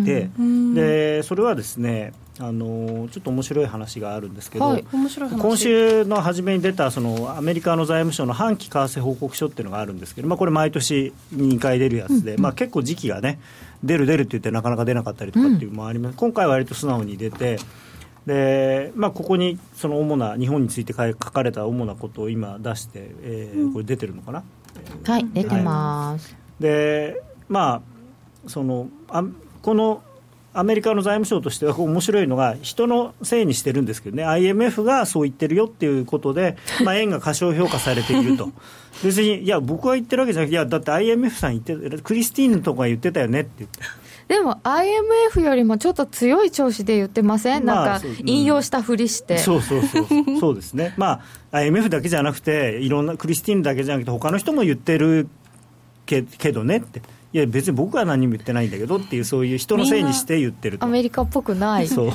[0.05, 13.39] て、うん、でそれはですねあのちょっと面白い話があるんですけど、はい、今週の初めに出たそのアメリカの財務省の半期為替報告書っていうのがあるんですけど、まあ、これ毎年2回出るやつで、うんうん、まあ、結構時期がね
[13.85, 17.59] 出る出るって言ってなかなか出なかったりとかっていうのもあります、うん、今回は割と素直に出て
[18.27, 24.45] で、まあ、ここにその主な日本について書かれた主なことを今出して、えー、これ出てるのかな、
[25.05, 29.25] はい出てます、はい、でまあそのあ
[29.63, 30.03] この
[30.55, 34.25] アメリカの財務省としては面白いのが人のせいにしてるんですけどね。
[34.25, 38.51] IMF がそう言ってるよっていうことで、 まあ、円が過小評価されていると。
[39.03, 43.81] 別にいや僕は言ってるわけじゃなくていやだって IMF さん言ってクリスティーヌとか言ってたよねって言って
[44.33, 50.07] でも IMF よりもちょっと強い調子で言ってません、なんか引用したふりして、そうそうそう
[50.41, 51.21] そう ですね、ま
[51.51, 55.29] あ、IMF だけじゃなくて、いろんなクリスティーンだけじゃなくて、他の人も言ってる
[56.07, 57.03] けけどねって。
[57.35, 61.89] いや別に僕は何も言ってないんだけどっていうそういう人のせいにして言ってるアメリカっぽくない。
[61.89, 62.11] そう。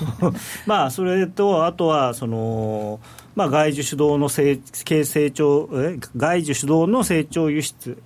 [0.67, 2.99] まあそれとあとはその
[3.35, 4.59] まあ外需主導の成
[5.03, 7.97] 成長え外需主導の成長輸出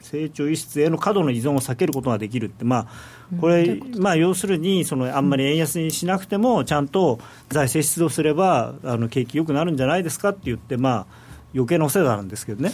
[0.00, 7.18] 成長輸出への過度の依存を避けることができるって、まあ、これ、まあ、要するにその、あんまり円安にしなくても、ちゃんと
[7.48, 12.72] 財政出動すれば、あの景気よくなるんじゃないですかって言って、まあ余計なお世話なんですけどね。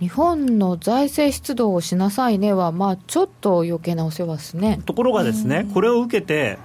[0.00, 4.80] 日本の財政出動をしなさいねは、まあ、ちょっと余計なお世話ですね。
[4.86, 6.58] ところがですね、これを受けて、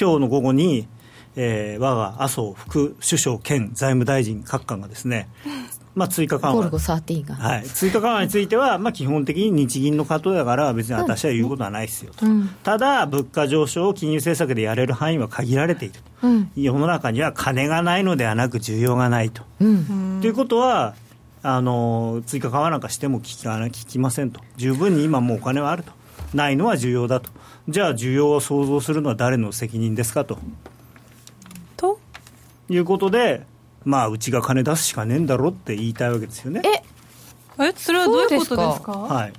[0.00, 0.86] 今日の午後に、
[1.34, 5.28] えー、我が麻生副首相兼財務大臣各官がですね、
[5.96, 19.42] まあ、追加緩和、はい、追加緩和については、まあ、基本的に日銀の過程だから、別に私は言うことはないですよと、うん、ただ、物価上昇を金融政策でやれる範囲は限られている、うん、世の中には金がないのではなく、需要がないと。
[19.42, 20.94] と、うん、いうことは、
[21.42, 25.92] あの追加緩和なんかしても聞か聞きませんと、十分に今もうお金はあると、
[26.34, 27.30] ないのは重要だと、
[27.70, 30.38] じゃあ、需要を創造するのは誰の責任ですかと。
[31.78, 31.98] と？
[32.68, 33.46] いうことで、
[33.86, 36.60] まあうちが金出すしかねえんだろって言いたいわけですよね。
[36.62, 36.82] え
[37.64, 38.92] えそれはどういうことですか？
[38.92, 39.32] はい。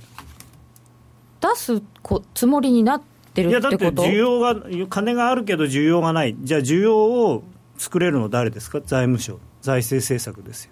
[1.39, 3.01] 出すこつもりになっ
[3.33, 3.69] てるってこと？
[3.69, 4.55] いやだって需要が
[4.89, 6.35] 金があるけど需要がない。
[6.39, 7.43] じゃあ需要を
[7.77, 8.79] 作れるの誰ですか？
[8.79, 9.37] 財務省。
[9.61, 10.71] 財政政策ですよ。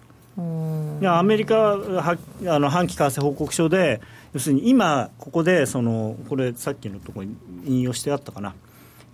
[1.00, 4.00] いやアメリカはあの半期為替報告書で
[4.34, 8.54] 要するに今ここでそのこれさっきのところに引用してあったかな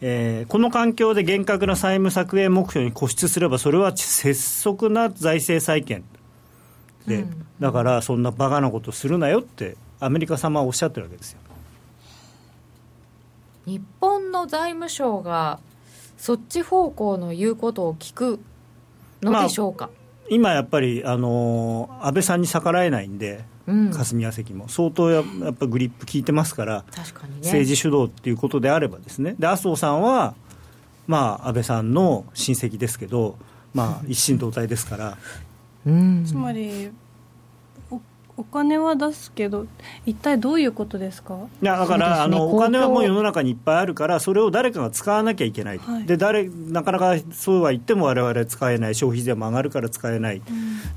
[0.04, 6.02] えー、この環境で厳格な債務削減目標に固執すれば、それは拙速な財政再建。
[7.06, 11.38] で、うん、だからそんなバカなことするなよって、アメリカ様はおっしゃってるわけですよ。
[13.64, 15.60] 日本の財務省が、
[16.18, 18.40] そっち方向の言うことを聞く
[19.22, 19.86] のでしょうか？
[19.86, 20.01] まあ
[20.34, 24.68] 今やっぱり、あのー、安倍さんに逆らえないんで、霞が関も。
[24.68, 29.34] 相当ややっぱグリップ効いてますから確かに、ね、政治主導っていうことであればですね。
[29.38, 30.34] で麻生さんは、
[31.06, 33.36] まあ、安倍さんの親戚ですけど、
[33.74, 35.18] まあ、一心同体ですから。
[35.84, 36.90] うん、つまり
[38.36, 39.66] お金は出すけど
[40.06, 41.36] 一体どういうことですか？
[41.60, 50.44] いやだから、ね、あのお金はもう世の中にいっぱいあるからそれを誰かが使わなきゃいけない、はい、で誰なかなかそうは言っても我々使えない消費税も上がるから使えない、うん、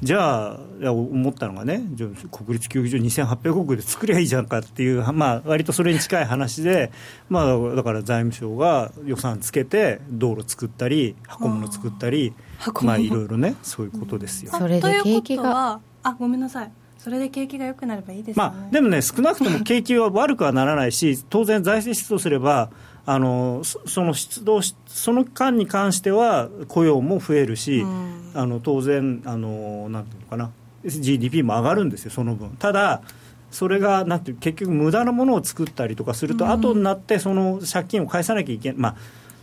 [0.02, 0.60] じゃあ
[0.92, 1.84] 思ったのがね
[2.32, 6.92] 国立競技場2800億で作りゃいいじゃんかっていう、まあ割とそれに近い話で、
[7.30, 12.34] まあ、だから財務省が予算つけて道路作ったり箱物作ったり
[12.82, 14.52] まあいろいろねそういうことですよ。
[14.52, 16.72] それで景気があごめんなさい
[17.06, 22.72] それで景気が良くなればいいです、ね、まあ、でもね、少なくとも 景気は悪くはならないし、当然、財政出動すれば、
[23.06, 30.50] あのその出動その間に関しては雇用も増えるし、うん、あの当然あの、なんていうのかな、
[30.84, 32.50] GDP も上がるんですよ、その分。
[32.58, 33.04] ただ
[33.52, 38.78] それがなんていう結局、無駄なものを作ったりとかすると、うん、後になってその借金を返さなきゃいけない。
[38.80, 38.96] まあ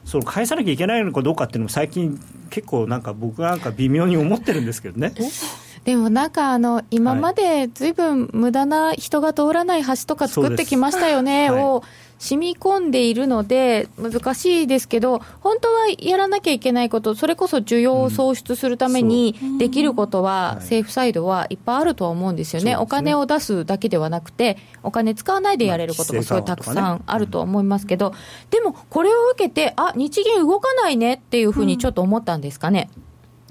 [0.05, 5.13] その返さなきゃいけないのかどうかっていうのも最近結構なんか僕なんか微妙に思ってるんですけどね
[5.85, 7.93] でもなんかあの今までずい。
[7.93, 11.83] ぶん無駄な人が通らない橋とか作ってきましたよね、を
[12.19, 28.15] 染み込んでいるので、難しいですけど、本当はやらなきゃいけないこと、それこそ需要を創出するためにできることは、政府サイドはいっぱいあるとは思うんですよね、お金を出すだけではなくて、お金使わないでやれることがすごいたくさんあると思いますけど、
[28.51, 32.89] でもこれを受けて、あ日銀動かないねっていうふうにちょっと思ったんですかね？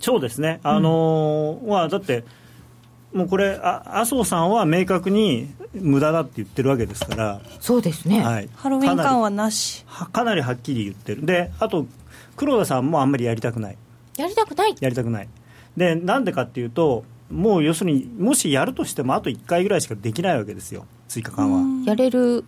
[0.02, 2.26] そうですね、あのー、まあ、だって
[3.14, 9.86] もうこれ、麻生さんは明確に無駄だって言ってるわけですから、そうですね、はい、ハロウィン感はなし。
[10.12, 11.86] かなりはっきり言ってる、であと、
[12.38, 13.78] 黒田さんもあんまりやりたくない、
[14.18, 14.76] やりたくない。
[14.80, 15.30] やりたくない、
[15.76, 21.86] でなんでかっていうと、もう要するに、もしやるとしても、あと1回ぐらいしかできないわけですよ、追加緩和。
[21.86, 22.46] やれる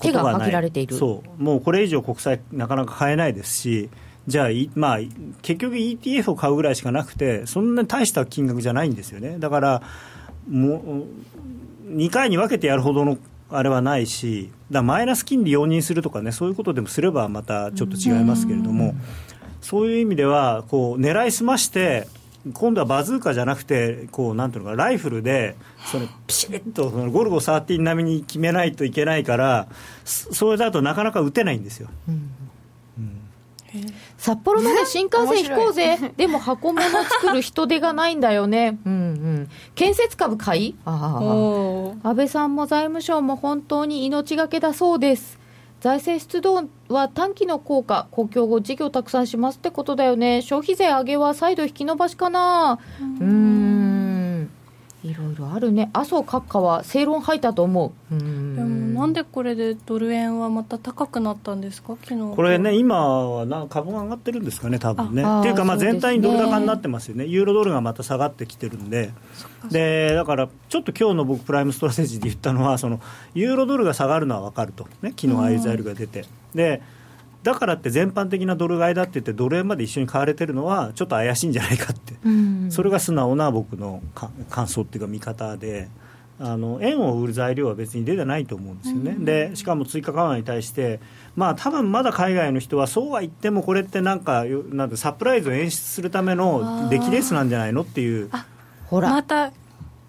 [0.00, 0.96] 手が限られている。
[0.96, 1.42] そう。
[1.42, 3.88] もうこれ以上国債なかなか買えないですし
[4.26, 4.98] じゃあ、まあ、
[5.42, 9.38] 結局 ETF を買うぐらいしかなくて、そんなに大した金額じゃないんですよね。
[9.38, 9.82] だから、
[10.48, 11.06] も
[11.88, 13.18] う、2回に分けてやるほどの
[13.50, 18.94] あれはないし、だマイナス金利容認するとかね、そういうことでもすればまたちょっと違いますけれども、
[19.60, 22.08] そういう意味では、こう、狙いすまして、
[22.54, 25.54] 今度はバズーカじゃなくて、こうなんていうのか、ライフルで、
[25.90, 29.68] そのピシッとそのゴルゴ13並みに決めないといけないから、
[30.04, 31.88] それだとなかなか打てないんですよ。
[32.08, 32.30] うん
[34.22, 40.76] 札幌まで新幹線引こうぜ、でも箱物作る人手がないんだよね、うんうん、建設株買い？
[40.84, 41.18] あ
[42.04, 45.40] 安倍さんも財務省も本当に命がけだそうです。
[45.80, 52.78] 財政出動は短期の効果、公共後事業たくさんしますってことだよね、消費税上げは再度引き延ばしかな。
[53.00, 53.81] うん
[55.04, 58.14] いろいろあるね、麻生閣下は正論吐いたと思う。
[58.14, 58.56] うん。
[58.56, 62.36] でもなんでこれでドル円はまた高くなったんですか、昨日。
[62.36, 65.22] これね、今はな株が上がってるんですかね、多分ね。
[65.22, 69.10] っていうか、まあ、全体にドル高になってますよね、ユーロドルがまた下がってきてるんで、
[69.70, 73.00] でだからちょっと今日の僕、プライムストラテジーで言ったのは、その
[73.34, 76.26] ユーロドルが下がるのは分かると、ね、昨日ああいう材料が出て。
[76.54, 76.80] で
[77.42, 82.14] だからって全般的なドル買いだって言ってドル円まで一緒に買われてるのはちょっと怪しいんじゃないかって、
[82.70, 84.02] それが素直な僕の
[84.50, 85.88] 感想っていうか見方で。
[86.40, 90.98] あの円を売る材料は別に出てないと思うんですよね、でしかも追加緩和に対して、
[91.36, 98.28] まあ多分まだ海外の人はそうは言っても、これってなんかなんかサプライズを演出するための出来レースなんじゃないのっていう。
[98.86, 99.10] ほら。
[99.10, 99.52] また。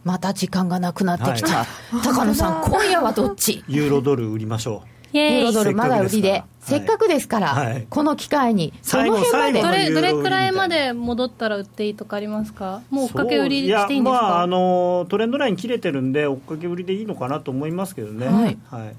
[0.04, 1.68] また時間がなくなってきた、はい、
[2.04, 3.64] 高野さん、 今夜はどっち？
[3.68, 4.93] ユーロドル売りましょう。
[5.14, 9.61] ユーロドルまだ売りで、せっかくですから、はい、この機会に、その辺まで。
[9.61, 18.95] どれどれくらいまで戻ったら売っていいとかありますか、もう追っかけ売りしていいんですか、まあ、あのトレンドライン切れてるんで、追っかけ売りでいいのかなと思いますけどね、はい、はい、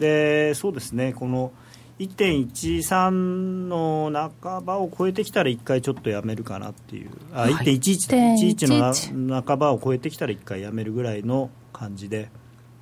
[0.00, 1.52] でそうですね、この
[2.00, 3.10] 1.13
[3.68, 4.10] の
[4.42, 8.16] 半ばを超えてきたら、1回ちょっとやめるかなっていう、あ、はい、1.11だ、
[8.72, 12.30] 1.11の半ばを超えてきたら、1回やめるぐらいの感じで。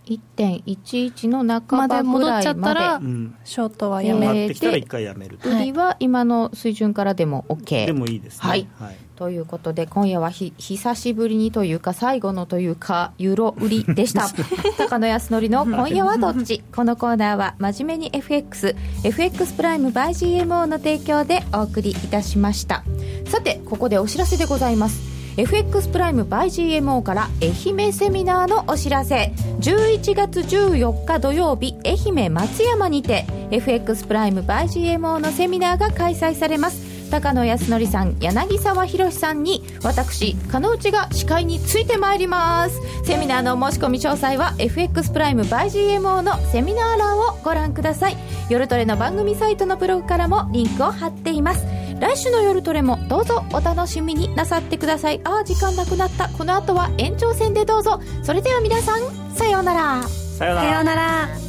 [0.08, 2.18] 1.11の半ばぐらいまで。
[2.18, 3.00] 戻っちゃったら、
[3.44, 14.28] ショートはやめて、1回やめる売りは今の水準からでも OK でもいいですね、はい、はい、ということで今夜はひ久しぶりにというか最後のというかユーロ売りでした。
[14.78, 22.84] 高野康則の「今夜はどっち?」このコーナーは真面目に FXFX プライム by GMO の提供でお送りいたしました。
[23.26, 29.32] さてここでお知らせでございます FX プライム by GMO から愛媛セミナーのお知らせ。
[29.60, 36.88] 11月14日土曜日愛媛松山にて FX プライム by GMO のセミナーが開催されます。
[37.12, 42.80] 高野康則さん柳沢博さんに私加納内が司会についてまいります。
[43.04, 45.66] セミナーの申し込み詳細は FX プライム by
[46.00, 48.16] GMO のセミナー欄をご覧ください。
[48.50, 51.64] 夜トレの番組サイトのブログからもリンクを貼っています。
[52.00, 55.20] 来週の夜トレもどうぞお楽しみになさってください。
[55.24, 56.28] ああ時間なくなった。
[56.28, 58.00] この後は延長戦でどうぞ。
[58.22, 60.02] それでは皆さんさようなら。
[60.38, 61.47] さようなら